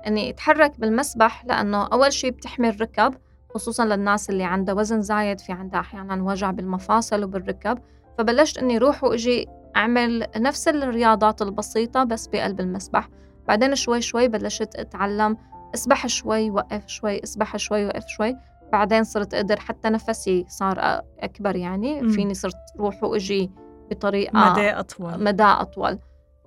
إني 0.08 0.30
أتحرك 0.30 0.80
بالمسبح 0.80 1.46
لأنه 1.46 1.88
أول 1.88 2.14
شيء 2.14 2.32
بتحمي 2.32 2.70
الركب 2.70 3.14
خصوصا 3.54 3.86
للناس 3.86 4.30
اللي 4.30 4.44
عندها 4.44 4.76
وزن 4.76 5.02
زايد 5.02 5.40
في 5.40 5.52
عندها 5.52 5.80
أحيانا 5.80 6.24
وجع 6.24 6.52
بالمفاصل 6.52 7.24
وبالركب 7.24 7.80
فبلشت 8.18 8.58
إني 8.58 8.78
روح 8.78 9.04
وأجي 9.04 9.48
أعمل 9.76 10.28
نفس 10.38 10.68
الرياضات 10.68 11.42
البسيطة 11.42 12.04
بس 12.04 12.28
بقلب 12.28 12.60
المسبح. 12.60 13.10
بعدين 13.48 13.76
شوي 13.76 14.02
شوي 14.02 14.28
بلشت 14.28 14.76
أتعلم 14.76 15.38
أسبح 15.76 16.08
شوي 16.08 16.52
وقف 16.52 16.88
شوي 16.88 17.24
أسبح 17.24 17.58
شوي 17.58 17.86
وقف 17.86 18.08
شوي. 18.08 18.36
بعدين 18.72 19.04
صرت 19.04 19.34
أقدر 19.34 19.60
حتى 19.60 19.90
نفسي 19.90 20.46
صار 20.48 21.02
أكبر 21.20 21.56
يعني 21.56 22.10
فيني 22.10 22.34
صرت 22.34 22.56
روح 22.80 23.04
وأجي 23.04 23.52
بطريقة 23.94 24.52
مدى 24.52 24.70
أطول. 24.70 25.24
مدى 25.24 25.44
أطول. 25.44 26.00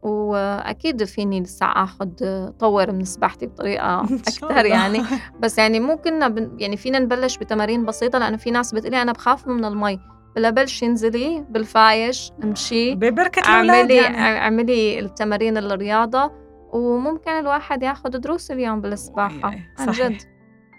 وأكيد 0.03 1.05
فيني 1.05 1.41
لسه 1.41 1.67
اخذ 1.67 2.09
طور 2.59 2.93
من 2.93 3.05
سباحتي 3.05 3.47
بطريقة 3.47 4.01
أكثر 4.29 4.65
يعني. 4.65 5.03
بس 5.43 5.59
يعني 5.59 5.81
مو 5.81 5.97
كنا 5.97 6.29
بن 6.29 6.51
يعني 6.59 6.77
فينا 6.77 6.99
نبلش 6.99 7.37
بتمارين 7.39 7.85
بسيطة 7.85 8.19
لأنه 8.19 8.37
في 8.37 8.51
ناس 8.51 8.75
بتقولي 8.75 9.03
أنا 9.03 9.13
بخاف 9.13 9.47
من 9.47 9.65
المي. 9.65 10.01
بلا 10.37 10.51
بلش 10.51 10.85
انزلي 10.85 11.45
بالفايش 11.51 12.33
امشي. 12.45 12.95
ببركة 12.95 13.43
اعملي 13.49 13.97
يعني. 13.97 14.17
اعملي 14.19 14.99
التمارين 15.01 15.57
الرياضة. 15.57 16.31
وممكن 16.73 17.31
الواحد 17.31 17.83
ياخذ 17.83 18.11
دروس 18.11 18.51
اليوم 18.51 18.81
بالسباحة. 18.81 19.55
عن 19.79 19.91
جد. 19.93 20.23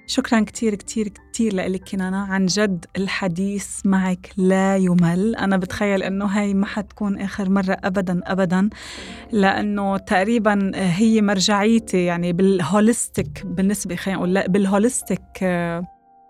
شكرا 0.09 0.39
كتير 0.39 0.75
كتير 0.75 1.07
كتير 1.07 1.55
لك 1.55 1.89
كنانا 1.89 2.23
عن 2.23 2.45
جد 2.45 2.85
الحديث 2.97 3.67
معك 3.85 4.29
لا 4.37 4.77
يمل. 4.77 5.35
أنا 5.35 5.57
بتخيل 5.57 6.03
أنه 6.03 6.25
هاي 6.25 6.53
ما 6.53 6.65
حتكون 6.65 7.21
آخر 7.21 7.49
مرة 7.49 7.77
أبدا 7.83 8.21
أبدا 8.25 8.69
لأنه 9.31 9.97
تقريبا 9.97 10.71
هي 10.75 11.21
مرجعيتي 11.21 12.05
يعني 12.05 12.33
بال 12.33 12.56
holistic 12.56 13.45
بالنسبة 13.45 13.95
خلينا 13.95 14.19
نقول 14.19 14.47
بال 14.47 14.67
holistic 14.67 15.43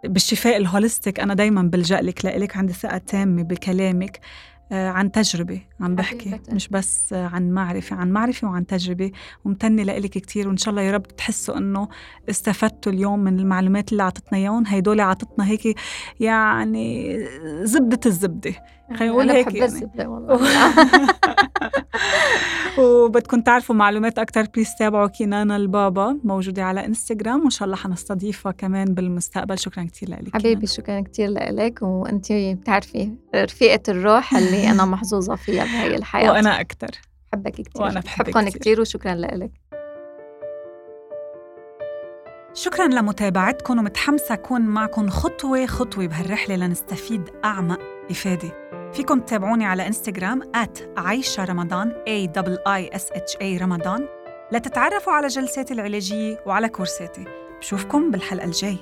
بالشفاء 0.06 0.58
ال 0.58 0.64
holistic. 0.64 1.20
أنا 1.20 1.34
دايما 1.34 1.62
بلجأ 1.62 2.02
لك 2.02 2.26
لإلك 2.26 2.58
عندي 2.58 2.74
ثقة 2.74 2.98
تامة 2.98 3.44
بكلامك. 3.44 4.20
عن 4.72 5.12
تجربة 5.12 5.62
عم 5.82 5.96
بحكي. 5.96 6.40
مش 6.52 6.68
بس 6.68 7.14
عن 7.14 7.52
معرفة 7.52 7.96
عن 7.96 8.12
معرفة 8.12 8.48
وعن 8.48 8.66
تجربة. 8.66 9.12
وممتنة 9.46 9.84
لإلك 9.84 10.10
كتير 10.10 10.48
وإن 10.48 10.58
شاء 10.58 10.70
الله 10.70 10.82
يا 10.82 10.92
رب 10.92 11.08
تحسوا 11.08 11.58
إنه 11.58 11.88
استفدتوا 12.30 12.92
اليوم 12.92 13.20
من 13.20 13.40
المعلومات 13.40 13.92
اللي 13.92 14.04
عطتنا 14.04 14.40
إياهم. 14.40 14.66
هيدول 14.68 15.00
عطتنا 15.00 15.48
هيك 15.48 15.78
يعني 16.20 17.18
زبدة 17.64 18.00
الزبدة. 18.06 18.54
خلينا 18.96 19.12
نقول 19.14 19.30
هيك 19.32 19.48
يعني. 19.54 19.66
الزبدة 19.66 20.10
والله. 20.10 20.40
وبدكم 22.80 23.42
تعرفوا 23.42 23.76
معلومات 23.76 24.20
أكتر 24.20 24.44
بليز 24.56 24.76
تابعوا 24.80 25.08
كينانا 25.08 25.56
البابا 25.56 26.20
موجودة 26.24 26.64
على 26.64 26.86
انستغرام 26.86 27.42
وإن 27.42 27.50
شاء 27.50 27.66
الله 27.66 27.76
حنستضيفها 27.78 28.52
كمان 28.52 28.94
بالمستقبل. 28.94 29.60
شكرا 29.60 29.84
كتير 29.84 30.10
لك 30.10 30.34
حبيبي 30.34 30.68
شكرا 30.68 31.02
كتير 31.02 31.30
لك 31.30 31.80
وأنت 31.82 32.32
بتعرفي 32.32 33.12
رفيقة 33.36 33.92
الروح 33.92 34.36
اللي 34.36 34.72
أنا 34.72 34.86
محظوظة 34.96 35.36
فيها 35.36 35.64
بهي 35.64 35.96
الحياة. 35.96 36.32
وأنا 36.32 36.62
أكتر. 36.62 36.92
بحبك 37.32 37.52
كتير. 37.52 37.82
وأنا 37.82 38.00
بحبك 38.00 38.30
كتير. 38.30 38.50
كتير 38.62 38.82
وشكرا 38.82 39.16
لك. 39.16 39.52
شكرا 42.54 42.88
لمتابعتكم 42.88 43.80
ومتحمسة 43.80 44.34
أكون 44.34 44.62
معكم 44.62 45.10
خطوة 45.10 45.66
خطوة 45.66 46.08
بهالرحلة 46.08 46.56
لنستفيد 46.56 47.22
أعمق 47.46 47.80
إفادة. 48.12 48.77
فيكم 48.98 49.20
تتابعوني 49.20 49.66
على 49.66 49.88
إنستغرام 49.88 50.52
عايشة 50.98 51.46
رمضان 51.46 51.92
A 51.92 52.28
I 52.68 52.98
S 52.98 53.04
H 53.04 53.38
A 53.42 53.62
رمضان. 53.62 54.08
لتتعرفوا 54.52 55.14
على 55.14 55.28
جلساتي 55.28 55.74
العلاجية 55.74 56.44
وعلى 56.46 56.70
كورساتي. 56.70 57.26
بشوفكم 57.60 58.12
بالحلقة 58.12 58.46
الجاي 58.46 58.78